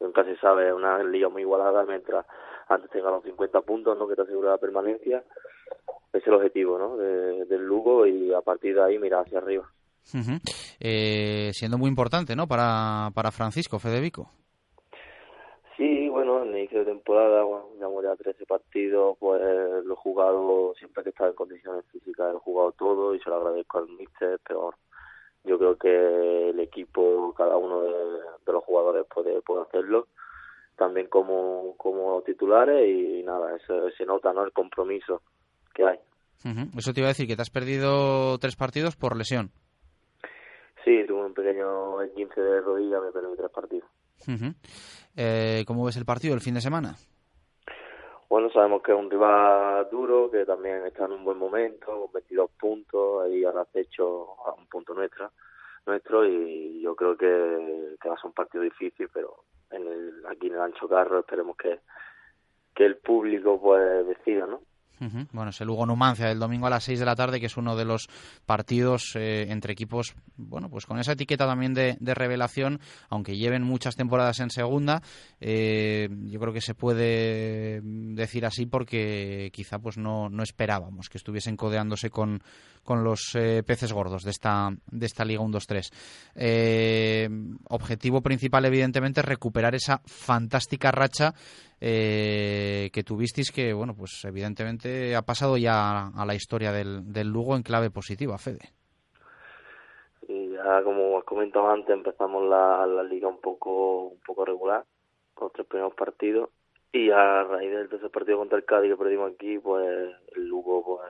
nunca 0.00 0.24
se 0.24 0.36
sabe, 0.38 0.68
es 0.68 0.74
una 0.74 1.02
liga 1.04 1.28
muy 1.28 1.42
igualada, 1.42 1.84
mientras 1.84 2.24
antes 2.68 2.90
tenga 2.90 3.10
los 3.10 3.24
50 3.24 3.60
puntos, 3.62 3.98
¿no? 3.98 4.08
que 4.08 4.16
te 4.16 4.22
asegura 4.22 4.50
la 4.50 4.58
permanencia, 4.58 5.22
es 6.12 6.26
el 6.26 6.34
objetivo 6.34 6.78
¿no? 6.78 6.96
del 6.96 7.64
Lugo 7.64 8.06
y 8.06 8.32
a 8.32 8.40
partir 8.40 8.74
de 8.74 8.82
ahí 8.82 8.98
mirar 8.98 9.24
hacia 9.24 9.38
arriba. 9.38 9.68
eh, 10.80 11.50
siendo 11.52 11.78
muy 11.78 11.88
importante, 11.88 12.34
¿no? 12.34 12.46
Para, 12.46 13.10
para 13.14 13.30
Francisco 13.30 13.78
Fedevico. 13.78 14.30
Sí, 15.76 16.08
bueno, 16.08 16.42
en 16.42 16.50
el 16.50 16.58
inicio 16.58 16.80
de 16.80 16.84
temporada, 16.86 17.44
bueno, 17.44 17.68
llevamos 17.74 18.04
ya 18.04 18.14
13 18.14 18.44
partidos, 18.46 19.16
pues 19.18 19.40
lo 19.84 19.94
he 19.94 19.96
jugado, 19.96 20.74
siempre 20.78 21.02
que 21.02 21.10
estaba 21.10 21.30
en 21.30 21.36
condiciones 21.36 21.84
físicas, 21.86 22.30
lo 22.32 22.38
he 22.38 22.40
jugado 22.40 22.72
todo 22.72 23.14
y 23.14 23.20
se 23.20 23.30
lo 23.30 23.36
agradezco 23.36 23.78
al 23.78 23.88
míster, 23.88 24.38
pero 24.46 24.74
yo 25.44 25.58
creo 25.58 25.76
que 25.76 26.50
el 26.50 26.60
equipo, 26.60 27.34
cada 27.36 27.56
uno 27.56 27.82
de, 27.82 28.52
los 28.52 28.64
jugadores 28.64 29.06
puede, 29.12 29.40
puede 29.42 29.62
hacerlo, 29.62 30.08
también 30.76 31.08
como, 31.08 31.74
como 31.76 32.22
titulares 32.22 32.88
y 32.88 33.22
nada, 33.22 33.56
eso, 33.56 33.90
se 33.90 34.04
nota, 34.04 34.32
¿no? 34.32 34.44
El 34.44 34.52
compromiso 34.52 35.22
que 35.74 35.84
hay. 35.84 35.98
Eso 36.76 36.92
te 36.92 37.00
iba 37.00 37.06
a 37.08 37.14
decir, 37.14 37.26
que 37.28 37.36
te 37.36 37.42
has 37.42 37.50
perdido 37.50 38.36
tres 38.38 38.56
partidos 38.56 38.96
por 38.96 39.16
lesión. 39.16 39.50
Sí, 40.84 41.04
tuve 41.06 41.26
un 41.26 41.34
pequeño 41.34 41.98
15 42.14 42.40
de 42.40 42.60
rodilla, 42.60 43.00
me 43.00 43.12
perdí 43.12 43.36
tres 43.36 43.50
partidos. 43.50 43.88
eh, 45.16 45.64
¿Cómo 45.66 45.84
ves 45.84 45.96
el 45.96 46.04
partido 46.04 46.34
el 46.34 46.40
fin 46.40 46.54
de 46.54 46.60
semana? 46.60 46.96
Bueno, 48.28 48.50
sabemos 48.50 48.82
que 48.82 48.92
es 48.92 48.98
un 48.98 49.10
rival 49.10 49.88
duro, 49.90 50.30
que 50.30 50.44
también 50.44 50.86
está 50.86 51.04
en 51.04 51.12
un 51.12 51.24
buen 51.24 51.38
momento, 51.38 51.86
con 51.86 52.12
22 52.12 52.50
puntos, 52.58 53.24
ahí 53.24 53.44
al 53.44 53.58
acecho 53.58 54.28
a 54.46 54.54
un 54.54 54.66
punto 54.66 54.94
nuestra, 54.94 55.30
nuestro, 55.86 56.26
y 56.26 56.80
yo 56.80 56.96
creo 56.96 57.16
que, 57.16 57.96
que 58.00 58.08
va 58.08 58.14
a 58.14 58.18
ser 58.18 58.26
un 58.26 58.32
partido 58.32 58.64
difícil, 58.64 59.08
pero 59.12 59.44
en 59.72 59.86
el, 59.86 60.26
aquí 60.26 60.48
en 60.48 60.54
el 60.54 60.60
Ancho 60.60 60.88
Carro 60.88 61.20
esperemos 61.20 61.56
que, 61.56 61.80
que 62.74 62.84
el 62.84 62.96
público 62.96 63.60
pues 63.60 64.06
decida, 64.06 64.46
¿no? 64.46 64.62
Bueno, 65.32 65.50
es 65.50 65.60
el 65.60 65.66
Lugo 65.66 65.86
Numancia 65.86 66.26
del 66.26 66.38
domingo 66.38 66.66
a 66.66 66.70
las 66.70 66.84
6 66.84 67.00
de 67.00 67.04
la 67.04 67.16
tarde, 67.16 67.40
que 67.40 67.46
es 67.46 67.56
uno 67.56 67.76
de 67.76 67.84
los 67.84 68.08
partidos 68.46 69.16
eh, 69.16 69.46
entre 69.50 69.72
equipos, 69.72 70.14
bueno, 70.36 70.68
pues 70.68 70.86
con 70.86 70.98
esa 70.98 71.12
etiqueta 71.12 71.46
también 71.46 71.74
de, 71.74 71.96
revelación, 72.14 72.80
aunque 73.08 73.36
lleven 73.36 73.62
muchas 73.62 73.96
temporadas 73.96 74.40
en 74.40 74.50
segunda, 74.50 75.02
eh, 75.40 76.08
yo 76.26 76.38
creo 76.38 76.52
que 76.52 76.60
se 76.60 76.74
puede 76.74 77.80
decir 77.82 78.46
así 78.46 78.66
porque 78.66 79.50
quizá 79.52 79.78
pues 79.78 79.96
no, 79.96 80.28
no 80.28 80.42
esperábamos 80.42 81.08
que 81.08 81.18
estuviesen 81.18 81.56
codeándose 81.56 82.10
con, 82.10 82.42
con 82.84 83.04
los 83.04 83.34
eh, 83.34 83.62
peces 83.62 83.92
gordos 83.92 84.24
de 84.24 84.30
esta, 84.30 84.70
de 84.90 85.06
esta 85.06 85.24
Liga 85.24 85.42
1-2-3. 85.42 85.90
Eh, 86.34 87.28
objetivo 87.68 88.20
principal, 88.20 88.64
evidentemente, 88.64 89.20
es 89.20 89.26
recuperar 89.26 89.74
esa 89.74 90.02
fantástica 90.04 90.90
racha 90.90 91.34
eh, 91.84 92.90
que 92.92 93.02
tuvisteis 93.02 93.50
que, 93.50 93.72
bueno, 93.72 93.92
pues 93.96 94.24
evidentemente 94.24 95.16
ha 95.16 95.22
pasado 95.22 95.56
ya 95.56 96.12
a 96.14 96.24
la 96.24 96.36
historia 96.36 96.70
del, 96.70 97.12
del 97.12 97.26
Lugo 97.26 97.56
en 97.56 97.64
clave 97.64 97.90
positiva, 97.90 98.38
Fede. 98.38 98.70
Y 100.28 100.50
ya 100.52 100.80
como 100.84 101.18
has 101.18 101.24
comentado 101.24 101.68
antes, 101.68 101.90
empezamos 101.90 102.48
la, 102.48 102.86
la 102.86 103.02
liga 103.02 103.26
un 103.26 103.40
poco 103.40 104.04
un 104.04 104.20
poco 104.20 104.44
regular, 104.44 104.84
con 105.34 105.46
los 105.46 105.52
tres 105.54 105.66
primeros 105.66 105.92
partidos, 105.94 106.50
y 106.92 107.10
a 107.10 107.42
raíz 107.42 107.72
del 107.72 107.88
tercer 107.88 108.10
partido 108.10 108.38
contra 108.38 108.58
el 108.58 108.64
Cádiz 108.64 108.92
que 108.92 108.96
perdimos 108.96 109.32
aquí, 109.32 109.58
pues 109.58 110.14
el 110.36 110.46
Lugo, 110.46 111.00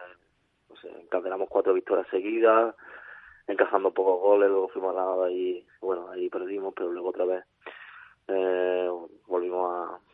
pues, 0.69 0.85
encadenamos 1.03 1.51
cuatro 1.51 1.75
victorias 1.75 2.07
seguidas, 2.11 2.75
encajando 3.47 3.93
pocos 3.93 4.23
goles, 4.23 4.49
luego 4.49 4.69
fuimos 4.69 4.97
a 4.97 5.17
la 5.17 5.31
y 5.31 5.67
bueno, 5.83 6.09
ahí 6.09 6.31
perdimos, 6.31 6.73
pero 6.75 6.91
luego 6.91 7.11
otra 7.11 7.27
vez 7.27 7.45
eh, 8.29 8.89
volvimos 9.27 9.71
a, 9.71 10.12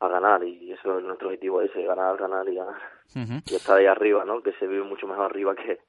a 0.00 0.08
ganar 0.08 0.44
y 0.44 0.72
eso 0.72 0.98
es 0.98 1.04
nuestro 1.04 1.28
objetivo 1.28 1.60
ese, 1.60 1.82
ganar, 1.82 2.16
ganar 2.16 2.48
y 2.48 2.54
ganar. 2.54 3.42
Y 3.46 3.54
estar 3.54 3.78
ahí 3.78 3.86
arriba, 3.86 4.24
¿no? 4.24 4.42
Que 4.42 4.52
se 4.52 4.66
vive 4.66 4.84
mucho 4.84 5.06
mejor 5.06 5.26
arriba 5.26 5.54
que, 5.54 5.80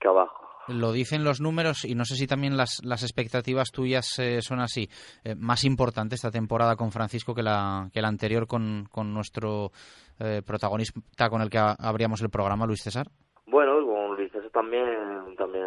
que 0.00 0.08
abajo. 0.08 0.44
Lo 0.68 0.92
dicen 0.92 1.24
los 1.24 1.40
números 1.40 1.84
y 1.84 1.94
no 1.94 2.04
sé 2.04 2.14
si 2.14 2.26
también 2.26 2.56
las, 2.56 2.82
las 2.84 3.02
expectativas 3.02 3.70
tuyas 3.70 4.18
eh, 4.18 4.40
son 4.40 4.60
así. 4.60 4.88
Eh, 5.22 5.34
más 5.36 5.64
importante 5.64 6.14
esta 6.14 6.30
temporada 6.30 6.74
con 6.74 6.90
Francisco 6.90 7.34
que 7.34 7.42
la, 7.42 7.90
que 7.92 8.00
la 8.00 8.08
anterior 8.08 8.46
con, 8.46 8.86
con 8.90 9.12
nuestro 9.12 9.72
eh, 10.18 10.40
protagonista 10.44 11.28
con 11.28 11.42
el 11.42 11.50
que 11.50 11.58
abríamos 11.58 12.22
el 12.22 12.30
programa, 12.30 12.66
Luis 12.66 12.82
César. 12.82 13.06
Bueno, 13.46 13.74
con 13.86 14.16
Luis 14.16 14.32
César 14.32 14.50
también, 14.50 15.36
también 15.36 15.66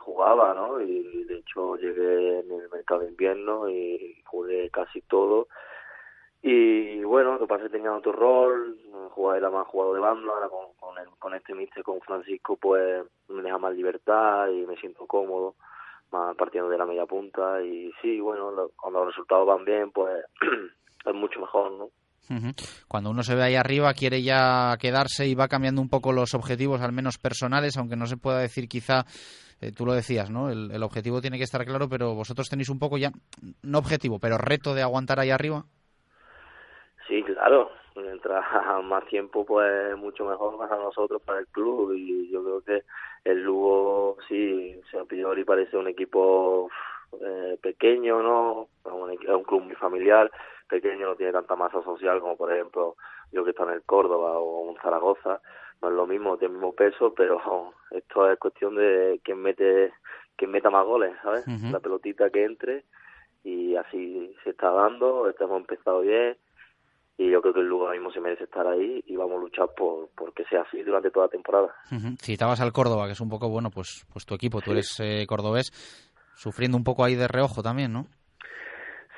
jugaba, 0.00 0.54
¿no? 0.54 0.80
Y 0.80 1.24
de 1.24 1.38
hecho 1.38 1.76
llegué 1.76 2.40
en 2.40 2.50
el 2.50 2.70
mercado 2.70 3.00
de 3.00 3.10
invierno 3.10 3.68
y 3.68 4.16
jugué 4.24 4.70
casi 4.70 5.02
todo. 5.02 5.48
Y 6.42 7.02
bueno, 7.02 7.32
lo 7.34 7.40
que 7.40 7.46
pasa 7.46 7.64
es 7.64 7.70
que 7.70 7.76
tenía 7.78 7.92
otro 7.92 8.12
rol, 8.12 8.78
jugaba, 9.10 9.36
era 9.38 9.50
más 9.50 9.66
jugador 9.66 9.94
de 9.96 10.00
banda, 10.00 10.32
ahora 10.32 10.48
con, 10.48 10.66
con, 10.78 10.96
el- 10.98 11.10
con 11.18 11.34
este 11.34 11.54
mister, 11.54 11.82
con 11.82 12.00
Francisco, 12.00 12.56
pues 12.56 13.04
me 13.28 13.42
deja 13.42 13.58
más 13.58 13.74
libertad 13.74 14.48
y 14.48 14.64
me 14.66 14.76
siento 14.76 15.06
cómodo, 15.06 15.56
más 16.12 16.36
partiendo 16.36 16.70
de 16.70 16.78
la 16.78 16.86
media 16.86 17.06
punta. 17.06 17.60
Y 17.62 17.90
sí, 18.00 18.20
bueno, 18.20 18.50
lo- 18.52 18.70
cuando 18.76 19.00
los 19.00 19.08
resultados 19.08 19.46
van 19.46 19.64
bien, 19.64 19.90
pues 19.90 20.24
es 21.06 21.14
mucho 21.14 21.40
mejor, 21.40 21.72
¿no? 21.72 21.88
Cuando 22.88 23.08
uno 23.10 23.22
se 23.22 23.34
ve 23.34 23.42
ahí 23.42 23.54
arriba 23.54 23.92
quiere 23.94 24.22
ya 24.22 24.76
quedarse 24.78 25.26
y 25.26 25.34
va 25.34 25.48
cambiando 25.48 25.80
un 25.80 25.88
poco 25.88 26.12
los 26.12 26.34
objetivos, 26.34 26.82
al 26.82 26.92
menos 26.92 27.16
personales, 27.18 27.76
aunque 27.78 27.96
no 27.96 28.06
se 28.06 28.18
pueda 28.18 28.38
decir 28.38 28.68
quizá, 28.68 29.06
eh, 29.62 29.72
tú 29.72 29.86
lo 29.86 29.94
decías, 29.94 30.30
¿no? 30.30 30.50
El 30.50 30.82
objetivo 30.82 31.22
tiene 31.22 31.38
que 31.38 31.44
estar 31.44 31.64
claro, 31.64 31.88
pero 31.88 32.14
vosotros 32.14 32.46
tenéis 32.48 32.68
un 32.68 32.78
poco 32.78 32.98
ya, 32.98 33.10
no 33.62 33.78
objetivo, 33.78 34.18
pero 34.18 34.36
reto 34.36 34.74
de 34.74 34.82
aguantar 34.82 35.18
ahí 35.20 35.30
arriba. 35.30 35.64
Sí, 37.08 37.22
claro. 37.22 37.70
Mientras 37.96 38.44
más 38.84 39.04
tiempo, 39.06 39.44
pues 39.44 39.96
mucho 39.96 40.24
mejor 40.26 40.56
para 40.58 40.76
nosotros, 40.76 41.20
para 41.22 41.40
el 41.40 41.46
club. 41.48 41.94
Y 41.94 42.30
yo 42.30 42.44
creo 42.44 42.60
que 42.60 42.84
el 43.24 43.42
Lugo, 43.42 44.18
sí, 44.28 44.80
a 45.00 45.04
priori 45.04 45.44
parece 45.44 45.76
un 45.76 45.88
equipo 45.88 46.70
eh, 47.20 47.58
pequeño, 47.60 48.22
¿no? 48.22 48.68
Es 48.84 48.92
un, 48.92 49.10
es 49.10 49.28
un 49.28 49.42
club 49.42 49.62
muy 49.62 49.74
familiar. 49.74 50.30
Pequeño, 50.68 51.06
no 51.06 51.16
tiene 51.16 51.32
tanta 51.32 51.56
masa 51.56 51.82
social 51.82 52.20
como, 52.20 52.36
por 52.36 52.52
ejemplo, 52.52 52.96
yo 53.32 53.42
que 53.42 53.50
estoy 53.50 53.68
en 53.68 53.74
el 53.74 53.82
Córdoba 53.82 54.38
o 54.38 54.70
en 54.70 54.76
Zaragoza. 54.82 55.40
No 55.80 55.88
es 55.88 55.94
lo 55.94 56.06
mismo, 56.06 56.36
tiene 56.36 56.52
el 56.52 56.60
mismo 56.60 56.74
peso, 56.74 57.14
pero 57.14 57.72
esto 57.90 58.30
es 58.30 58.38
cuestión 58.38 58.76
de 58.76 59.20
quién 59.24 59.40
mete 59.40 59.92
quién 60.36 60.52
meta 60.52 60.70
más 60.70 60.84
goles, 60.84 61.12
¿sabes? 61.22 61.44
La 61.72 61.80
pelotita 61.80 62.30
que 62.30 62.44
entre 62.44 62.84
y 63.42 63.74
así 63.74 64.36
se 64.44 64.50
está 64.50 64.70
dando. 64.70 65.28
Hemos 65.28 65.60
empezado 65.60 66.02
bien 66.02 66.36
y 67.18 67.30
yo 67.30 67.42
creo 67.42 67.52
que 67.52 67.60
el 67.60 67.66
lugar 67.66 67.92
mismo 67.94 68.12
se 68.12 68.20
merece 68.20 68.44
estar 68.44 68.64
ahí 68.66 69.02
y 69.04 69.16
vamos 69.16 69.38
a 69.38 69.40
luchar 69.40 69.68
por, 69.76 70.08
por 70.10 70.32
que 70.32 70.44
sea 70.44 70.62
así 70.62 70.80
durante 70.84 71.10
toda 71.10 71.26
la 71.26 71.30
temporada. 71.30 71.74
Ujú. 71.90 72.16
Citabas 72.22 72.60
al 72.60 72.72
Córdoba, 72.72 73.06
que 73.06 73.12
es 73.12 73.20
un 73.20 73.28
poco, 73.28 73.48
bueno, 73.48 73.70
pues, 73.70 74.06
pues 74.12 74.24
tu 74.24 74.34
equipo, 74.34 74.60
tú 74.60 74.70
eres 74.70 74.98
eh, 75.00 75.26
cordobés, 75.26 75.72
sufriendo 76.36 76.76
un 76.76 76.84
poco 76.84 77.04
ahí 77.04 77.16
de 77.16 77.26
reojo 77.26 77.60
también, 77.60 77.92
¿no? 77.92 78.06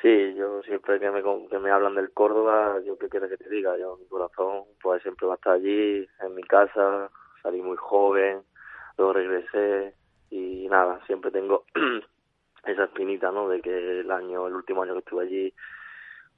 Sí, 0.00 0.34
yo 0.34 0.62
siempre 0.62 0.98
que 0.98 1.10
me, 1.10 1.22
que 1.22 1.58
me 1.58 1.70
hablan 1.70 1.94
del 1.94 2.10
Córdoba, 2.12 2.78
yo 2.86 2.96
qué 2.96 3.10
quieres 3.10 3.28
que 3.28 3.36
te 3.36 3.50
diga, 3.50 3.76
yo 3.78 3.98
mi 3.98 4.06
corazón 4.06 4.64
pues 4.82 5.02
siempre 5.02 5.26
va 5.26 5.34
a 5.34 5.36
estar 5.36 5.52
allí, 5.52 6.08
en 6.22 6.34
mi 6.34 6.42
casa, 6.44 7.10
salí 7.42 7.60
muy 7.60 7.76
joven, 7.76 8.40
luego 8.96 9.12
regresé 9.12 9.94
y 10.30 10.66
nada, 10.70 11.04
siempre 11.04 11.30
tengo 11.30 11.64
esa 12.64 12.84
espinita, 12.84 13.30
¿no? 13.30 13.46
De 13.50 13.60
que 13.60 14.00
el 14.00 14.10
año, 14.10 14.46
el 14.46 14.54
último 14.54 14.82
año 14.82 14.94
que 14.94 15.00
estuve 15.00 15.24
allí, 15.24 15.54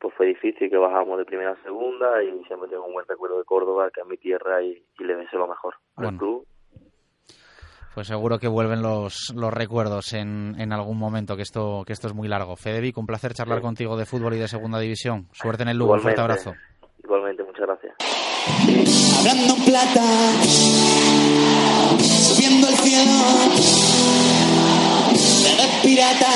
pues 0.03 0.15
fue 0.17 0.27
difícil, 0.27 0.69
que 0.69 0.77
bajamos 0.77 1.17
de 1.19 1.25
primera 1.25 1.53
a 1.53 1.63
segunda 1.63 2.23
y 2.23 2.45
siempre 2.47 2.69
tengo 2.69 2.85
un 2.87 2.93
buen 2.93 3.07
recuerdo 3.09 3.39
de 3.39 3.45
Córdoba, 3.45 3.89
que 3.95 4.01
es 4.01 4.07
mi 4.07 4.17
tierra 4.19 4.61
y, 4.63 4.83
y 4.99 5.05
le 5.05 5.15
deseo 5.17 5.39
lo 5.39 5.47
mejor 5.49 5.75
al 5.97 6.05
Bueno. 6.05 6.19
club 6.19 6.47
Pues 7.95 8.09
seguro 8.09 8.39
que 8.39 8.49
vuelven 8.49 8.83
los, 8.83 9.33
los 9.37 9.53
recuerdos 9.55 10.13
en, 10.15 10.55
en 10.59 10.73
algún 10.73 10.99
momento, 10.99 11.37
que 11.37 11.43
esto, 11.43 11.85
que 11.87 11.93
esto 11.93 12.09
es 12.09 12.15
muy 12.15 12.27
largo. 12.27 12.57
Fedevic, 12.57 12.99
un 12.99 13.07
placer 13.07 13.33
charlar 13.35 13.59
Sí. 13.59 13.63
contigo 13.63 13.97
de 13.97 14.05
fútbol 14.07 14.35
y 14.35 14.39
de 14.39 14.49
segunda 14.49 14.79
división. 14.81 15.29
Suerte 15.33 15.63
en 15.63 15.69
el 15.69 15.77
Lugo, 15.79 15.93
un 15.95 16.01
fuerte 16.01 16.21
abrazo. 16.21 16.53
Igualmente, 17.05 17.45
muchas 17.45 17.67
gracias. 17.67 17.95
Hablando 19.21 19.55
en 19.55 19.65
plata, 19.65 20.03
subiendo 22.01 22.67
al 22.67 22.75
cielo, 22.75 23.13
pirata, 25.83 26.33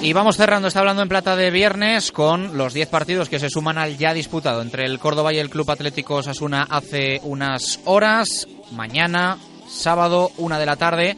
y 0.00 0.12
vamos 0.14 0.36
cerrando, 0.36 0.68
está 0.68 0.80
hablando 0.80 1.02
en 1.02 1.08
plata 1.08 1.36
de 1.36 1.50
viernes 1.50 2.12
con 2.12 2.56
los 2.56 2.72
10 2.72 2.88
partidos 2.88 3.28
que 3.28 3.38
se 3.38 3.50
suman 3.50 3.76
al 3.76 3.98
ya 3.98 4.14
disputado 4.14 4.62
entre 4.62 4.86
el 4.86 4.98
Córdoba 4.98 5.34
y 5.34 5.38
el 5.38 5.50
Club 5.50 5.70
Atlético 5.70 6.16
Osasuna 6.16 6.66
hace 6.70 7.20
unas 7.24 7.80
horas. 7.84 8.48
Mañana, 8.72 9.36
sábado, 9.68 10.30
una 10.38 10.58
de 10.58 10.66
la 10.66 10.76
tarde. 10.76 11.16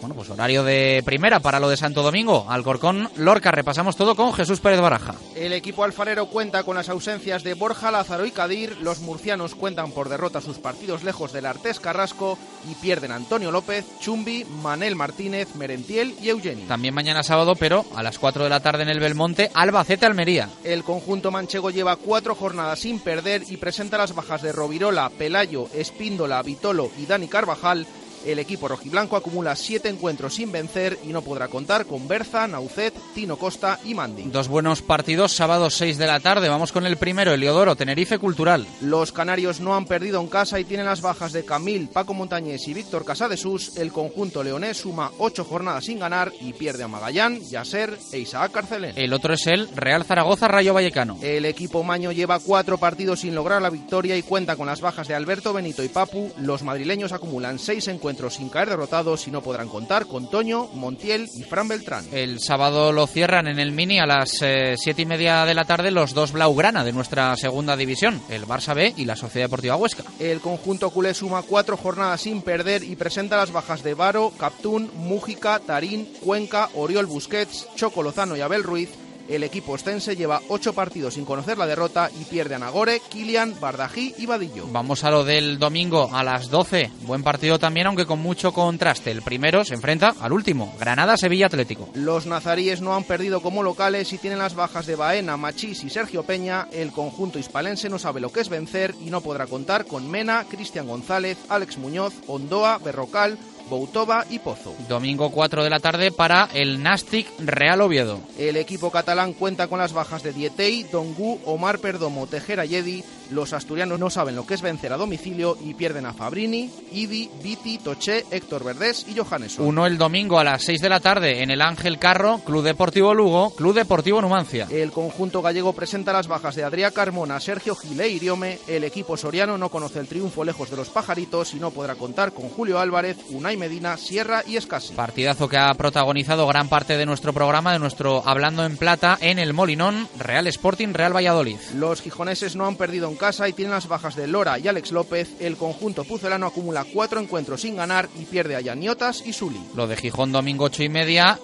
Bueno, 0.00 0.14
pues 0.14 0.30
horario 0.30 0.64
de 0.64 1.02
primera 1.04 1.40
para 1.40 1.60
lo 1.60 1.68
de 1.68 1.76
Santo 1.76 2.02
Domingo. 2.02 2.46
Alcorcón, 2.48 3.10
Lorca. 3.16 3.50
Repasamos 3.50 3.96
todo 3.96 4.14
con 4.14 4.32
Jesús 4.32 4.60
Pérez 4.60 4.80
Baraja. 4.80 5.14
El 5.34 5.52
equipo 5.52 5.84
alfarero 5.84 6.26
cuenta 6.26 6.62
con 6.62 6.76
las 6.76 6.88
ausencias 6.88 7.42
de 7.42 7.54
Borja, 7.54 7.90
Lázaro 7.90 8.24
y 8.24 8.30
Cadir. 8.30 8.78
Los 8.80 9.00
murcianos 9.00 9.54
cuentan 9.54 9.92
por 9.92 10.08
derrota 10.08 10.40
sus 10.40 10.58
partidos 10.58 11.04
lejos 11.04 11.32
del 11.32 11.46
Artés 11.46 11.80
Carrasco 11.80 12.38
y 12.70 12.74
pierden 12.74 13.12
Antonio 13.12 13.50
López, 13.50 13.84
Chumbi, 14.00 14.44
Manel 14.62 14.96
Martínez, 14.96 15.54
Merentiel 15.54 16.14
y 16.20 16.30
Eugeni. 16.30 16.62
También 16.62 16.94
mañana 16.94 17.22
sábado, 17.22 17.54
pero 17.54 17.84
a 17.94 18.02
las 18.02 18.18
4 18.18 18.44
de 18.44 18.50
la 18.50 18.60
tarde 18.60 18.82
en 18.82 18.88
el 18.88 19.00
Belmonte, 19.00 19.50
Albacete 19.54 20.06
Almería. 20.06 20.48
El 20.64 20.82
conjunto 20.84 21.30
manchego 21.30 21.70
lleva 21.70 21.96
cuatro 21.96 22.34
jornadas 22.34 22.80
sin 22.80 23.00
perder 23.00 23.44
y 23.48 23.56
presenta 23.58 23.98
las 23.98 24.14
bajas 24.14 24.42
de 24.42 24.52
Rovirola, 24.52 25.10
Pelayo, 25.10 25.68
Espíndola, 25.74 26.42
Vitolo 26.42 26.90
y 26.98 27.06
Dani 27.06 27.28
Carvajal. 27.28 27.86
El 28.26 28.38
equipo 28.38 28.68
rojiblanco 28.68 29.16
acumula 29.16 29.56
siete 29.56 29.88
encuentros 29.88 30.34
sin 30.34 30.52
vencer 30.52 30.98
y 31.04 31.08
no 31.08 31.22
podrá 31.22 31.48
contar 31.48 31.86
con 31.86 32.06
Berza, 32.06 32.46
Naucet, 32.46 32.92
Tino 33.14 33.38
Costa 33.38 33.80
y 33.84 33.94
Mandi. 33.94 34.24
Dos 34.24 34.48
buenos 34.48 34.82
partidos, 34.82 35.32
sábado 35.32 35.70
6 35.70 35.96
de 35.96 36.06
la 36.06 36.20
tarde. 36.20 36.50
Vamos 36.50 36.70
con 36.70 36.84
el 36.84 36.98
primero, 36.98 37.32
Eliodoro, 37.32 37.76
Tenerife 37.76 38.18
Cultural. 38.18 38.66
Los 38.82 39.12
canarios 39.12 39.60
no 39.60 39.74
han 39.74 39.86
perdido 39.86 40.20
en 40.20 40.28
casa 40.28 40.60
y 40.60 40.64
tienen 40.64 40.86
las 40.86 41.00
bajas 41.00 41.32
de 41.32 41.46
Camil, 41.46 41.88
Paco 41.88 42.12
Montañés 42.12 42.68
y 42.68 42.74
Víctor 42.74 43.06
Casadesús. 43.06 43.78
El 43.78 43.90
conjunto 43.90 44.44
leonés 44.44 44.76
suma 44.76 45.10
ocho 45.18 45.44
jornadas 45.44 45.86
sin 45.86 45.98
ganar 45.98 46.30
y 46.40 46.52
pierde 46.52 46.84
a 46.84 46.88
Magallán, 46.88 47.40
Yasser 47.40 47.98
e 48.12 48.18
Isaac 48.18 48.52
Carcelén. 48.52 48.92
El 48.96 49.14
otro 49.14 49.32
es 49.32 49.46
el 49.46 49.68
Real 49.74 50.04
Zaragoza 50.04 50.46
Rayo 50.46 50.74
Vallecano. 50.74 51.18
El 51.22 51.46
equipo 51.46 51.82
maño 51.82 52.12
lleva 52.12 52.38
cuatro 52.38 52.76
partidos 52.76 53.20
sin 53.20 53.34
lograr 53.34 53.62
la 53.62 53.70
victoria 53.70 54.16
y 54.16 54.22
cuenta 54.22 54.56
con 54.56 54.66
las 54.66 54.82
bajas 54.82 55.08
de 55.08 55.14
Alberto 55.14 55.54
Benito 55.54 55.82
y 55.82 55.88
Papu. 55.88 56.32
Los 56.38 56.62
madrileños 56.62 57.12
acumulan 57.12 57.58
seis 57.58 57.88
encuentros 57.88 58.09
sin 58.30 58.48
caer 58.48 58.68
derrotados 58.68 59.26
y 59.26 59.30
no 59.30 59.42
podrán 59.42 59.68
contar 59.68 60.06
con 60.06 60.28
Toño, 60.28 60.68
Montiel 60.74 61.28
y 61.34 61.42
Fran 61.44 61.68
Beltrán. 61.68 62.04
El 62.12 62.40
sábado 62.40 62.92
lo 62.92 63.06
cierran 63.06 63.46
en 63.48 63.58
el 63.58 63.72
Mini 63.72 63.98
a 63.98 64.06
las 64.06 64.42
eh, 64.42 64.74
siete 64.76 65.02
y 65.02 65.06
media 65.06 65.44
de 65.44 65.54
la 65.54 65.64
tarde 65.64 65.90
los 65.90 66.12
dos 66.12 66.32
Blaugrana 66.32 66.84
de 66.84 66.92
nuestra 66.92 67.34
segunda 67.36 67.76
división, 67.76 68.20
el 68.28 68.46
Barça 68.46 68.74
B 68.74 68.94
y 68.96 69.04
la 69.04 69.16
Sociedad 69.16 69.46
Deportiva 69.46 69.76
Huesca. 69.76 70.04
El 70.18 70.40
conjunto 70.40 70.90
culé 70.90 71.14
suma 71.14 71.42
cuatro 71.42 71.76
jornadas 71.76 72.22
sin 72.22 72.42
perder 72.42 72.82
y 72.82 72.96
presenta 72.96 73.36
las 73.36 73.52
bajas 73.52 73.82
de 73.82 73.94
Varo, 73.94 74.32
Captún, 74.38 74.90
Mújica, 74.94 75.58
Tarín, 75.60 76.06
Cuenca, 76.20 76.68
Oriol 76.74 77.06
Busquets, 77.06 77.68
Choco 77.76 78.02
Lozano 78.02 78.36
y 78.36 78.40
Abel 78.40 78.62
Ruiz. 78.62 78.90
El 79.30 79.44
equipo 79.44 79.72
ostense 79.72 80.16
lleva 80.16 80.42
ocho 80.48 80.72
partidos 80.72 81.14
sin 81.14 81.24
conocer 81.24 81.56
la 81.56 81.68
derrota 81.68 82.10
y 82.20 82.24
pierde 82.24 82.56
a 82.56 82.58
Nagore, 82.58 83.00
Kilian, 83.08 83.54
Bardají 83.60 84.12
y 84.18 84.26
Vadillo. 84.26 84.66
Vamos 84.72 85.04
a 85.04 85.10
lo 85.12 85.22
del 85.22 85.60
domingo 85.60 86.10
a 86.12 86.24
las 86.24 86.50
12. 86.50 86.90
Buen 87.02 87.22
partido 87.22 87.56
también, 87.56 87.86
aunque 87.86 88.06
con 88.06 88.18
mucho 88.18 88.52
contraste. 88.52 89.12
El 89.12 89.22
primero 89.22 89.64
se 89.64 89.74
enfrenta 89.74 90.14
al 90.20 90.32
último, 90.32 90.74
Granada-Sevilla 90.80 91.46
Atlético. 91.46 91.88
Los 91.94 92.26
nazaríes 92.26 92.80
no 92.80 92.96
han 92.96 93.04
perdido 93.04 93.40
como 93.40 93.62
locales 93.62 94.12
y 94.12 94.18
tienen 94.18 94.40
las 94.40 94.56
bajas 94.56 94.86
de 94.86 94.96
Baena, 94.96 95.36
Machís 95.36 95.84
y 95.84 95.90
Sergio 95.90 96.24
Peña. 96.24 96.66
El 96.72 96.90
conjunto 96.90 97.38
hispalense 97.38 97.88
no 97.88 98.00
sabe 98.00 98.20
lo 98.20 98.32
que 98.32 98.40
es 98.40 98.48
vencer 98.48 98.96
y 99.00 99.10
no 99.10 99.20
podrá 99.20 99.46
contar 99.46 99.86
con 99.86 100.10
Mena, 100.10 100.44
Cristian 100.50 100.88
González, 100.88 101.38
Alex 101.48 101.78
Muñoz, 101.78 102.14
Ondoa, 102.26 102.78
Berrocal, 102.78 103.38
Boutova 103.70 104.26
y 104.28 104.40
Pozo. 104.40 104.74
Domingo 104.88 105.30
4 105.30 105.64
de 105.64 105.70
la 105.70 105.80
tarde 105.80 106.10
para 106.10 106.48
el 106.52 106.82
Nastic 106.82 107.26
Real 107.38 107.80
Oviedo. 107.80 108.20
El 108.36 108.56
equipo 108.56 108.90
catalán 108.90 109.32
cuenta 109.32 109.68
con 109.68 109.78
las 109.78 109.92
bajas 109.92 110.22
de 110.22 110.32
Dietey, 110.32 110.82
Dongu, 110.82 111.40
Omar 111.46 111.78
Perdomo, 111.78 112.26
Tejera 112.26 112.66
Yedi. 112.66 113.04
Los 113.30 113.52
asturianos 113.52 113.98
no 113.98 114.10
saben 114.10 114.36
lo 114.36 114.46
que 114.46 114.54
es 114.54 114.62
vencer 114.62 114.92
a 114.92 114.96
domicilio 114.96 115.56
y 115.64 115.74
pierden 115.74 116.06
a 116.06 116.12
Fabrini, 116.12 116.70
Idi, 116.92 117.30
Viti, 117.42 117.78
Toché, 117.78 118.24
Héctor 118.30 118.64
Verdés 118.64 119.06
y 119.08 119.16
Johannesson. 119.16 119.66
Uno 119.66 119.86
el 119.86 119.98
domingo 119.98 120.38
a 120.38 120.44
las 120.44 120.62
6 120.64 120.80
de 120.80 120.88
la 120.88 121.00
tarde 121.00 121.42
en 121.42 121.50
el 121.50 121.62
Ángel 121.62 121.98
Carro, 121.98 122.38
Club 122.44 122.64
Deportivo 122.64 123.14
Lugo, 123.14 123.54
Club 123.54 123.74
Deportivo 123.74 124.20
Numancia. 124.20 124.66
El 124.70 124.90
conjunto 124.90 125.42
gallego 125.42 125.72
presenta 125.72 126.12
las 126.12 126.26
bajas 126.26 126.56
de 126.56 126.64
Adrián 126.64 126.92
Carmona, 126.92 127.38
Sergio 127.40 127.74
Gile 127.76 128.08
y 128.08 128.16
Iriome. 128.16 128.58
El 128.66 128.84
equipo 128.84 129.16
soriano 129.16 129.56
no 129.56 129.68
conoce 129.68 130.00
el 130.00 130.08
triunfo 130.08 130.44
lejos 130.44 130.70
de 130.70 130.76
los 130.76 130.88
pajaritos 130.88 131.54
y 131.54 131.60
no 131.60 131.70
podrá 131.70 131.94
contar 131.94 132.32
con 132.32 132.48
Julio 132.48 132.78
Álvarez, 132.78 133.16
Unai 133.30 133.56
Medina, 133.56 133.96
Sierra 133.96 134.42
y 134.46 134.56
Escasi. 134.56 134.94
Partidazo 134.94 135.48
que 135.48 135.58
ha 135.58 135.72
protagonizado 135.74 136.46
gran 136.46 136.68
parte 136.68 136.96
de 136.96 137.06
nuestro 137.06 137.32
programa, 137.32 137.72
de 137.72 137.78
nuestro 137.78 138.22
Hablando 138.26 138.64
en 138.64 138.76
Plata, 138.76 139.18
en 139.20 139.38
el 139.38 139.52
Molinón, 139.52 140.08
Real 140.18 140.46
Sporting, 140.48 140.92
Real 140.92 141.14
Valladolid. 141.14 141.58
Los 141.74 142.02
gijoneses 142.02 142.56
no 142.56 142.66
han 142.66 142.76
perdido 142.76 143.08
en 143.08 143.16
casa 143.20 143.46
y 143.46 143.52
tienen 143.52 143.74
las 143.74 143.86
bajas 143.86 144.16
de 144.16 144.26
Lora 144.26 144.58
y 144.58 144.66
Alex 144.66 144.92
López. 144.92 145.36
El 145.40 145.58
conjunto 145.58 146.04
pucelano 146.04 146.46
acumula 146.46 146.86
cuatro 146.90 147.20
encuentros 147.20 147.60
sin 147.60 147.76
ganar 147.76 148.08
y 148.18 148.24
pierde 148.24 148.56
a 148.56 148.62
Yaniotas 148.62 149.22
y 149.26 149.34
Suli. 149.34 149.60
Lo 149.76 149.86
de 149.86 149.96
Gijón 149.96 150.32
domingo 150.32 150.64
ocho 150.64 150.82
y 150.82 150.88
media. 150.88 151.38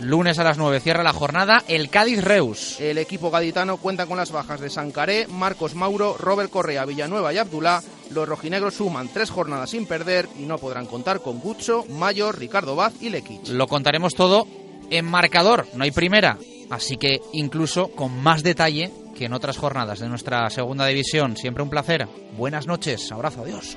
Lunes 0.00 0.40
a 0.40 0.44
las 0.44 0.58
9 0.58 0.80
cierra 0.80 1.04
la 1.04 1.12
jornada 1.12 1.62
el 1.68 1.88
Cádiz 1.88 2.22
Reus. 2.22 2.80
El 2.80 2.98
equipo 2.98 3.30
gaditano 3.30 3.76
cuenta 3.76 4.06
con 4.06 4.16
las 4.16 4.32
bajas 4.32 4.60
de 4.60 4.68
Sancaré, 4.68 5.28
Marcos 5.28 5.76
Mauro, 5.76 6.16
Robert 6.18 6.50
Correa, 6.50 6.84
Villanueva 6.84 7.32
y 7.32 7.38
Abdulá. 7.38 7.80
Los 8.10 8.28
rojinegros 8.28 8.74
suman 8.74 9.08
tres 9.08 9.30
jornadas 9.30 9.70
sin 9.70 9.86
perder 9.86 10.28
y 10.36 10.42
no 10.42 10.58
podrán 10.58 10.86
contar 10.86 11.20
con 11.20 11.38
Gucho, 11.38 11.84
Mayor, 11.88 12.38
Ricardo 12.38 12.74
Vaz 12.74 12.94
y 13.00 13.08
Lekic. 13.08 13.48
Lo 13.48 13.68
contaremos 13.68 14.14
todo 14.14 14.48
en 14.90 15.06
marcador, 15.06 15.66
no 15.74 15.84
hay 15.84 15.92
primera. 15.92 16.38
Así 16.70 16.96
que 16.96 17.20
incluso 17.32 17.88
con 17.92 18.20
más 18.20 18.42
detalle 18.42 18.90
que 19.14 19.26
en 19.26 19.32
otras 19.32 19.56
jornadas 19.56 20.00
de 20.00 20.08
nuestra 20.08 20.48
segunda 20.50 20.86
división. 20.86 21.36
Siempre 21.36 21.62
un 21.62 21.70
placer. 21.70 22.06
Buenas 22.36 22.66
noches. 22.66 23.10
Abrazo. 23.12 23.42
Adiós. 23.42 23.76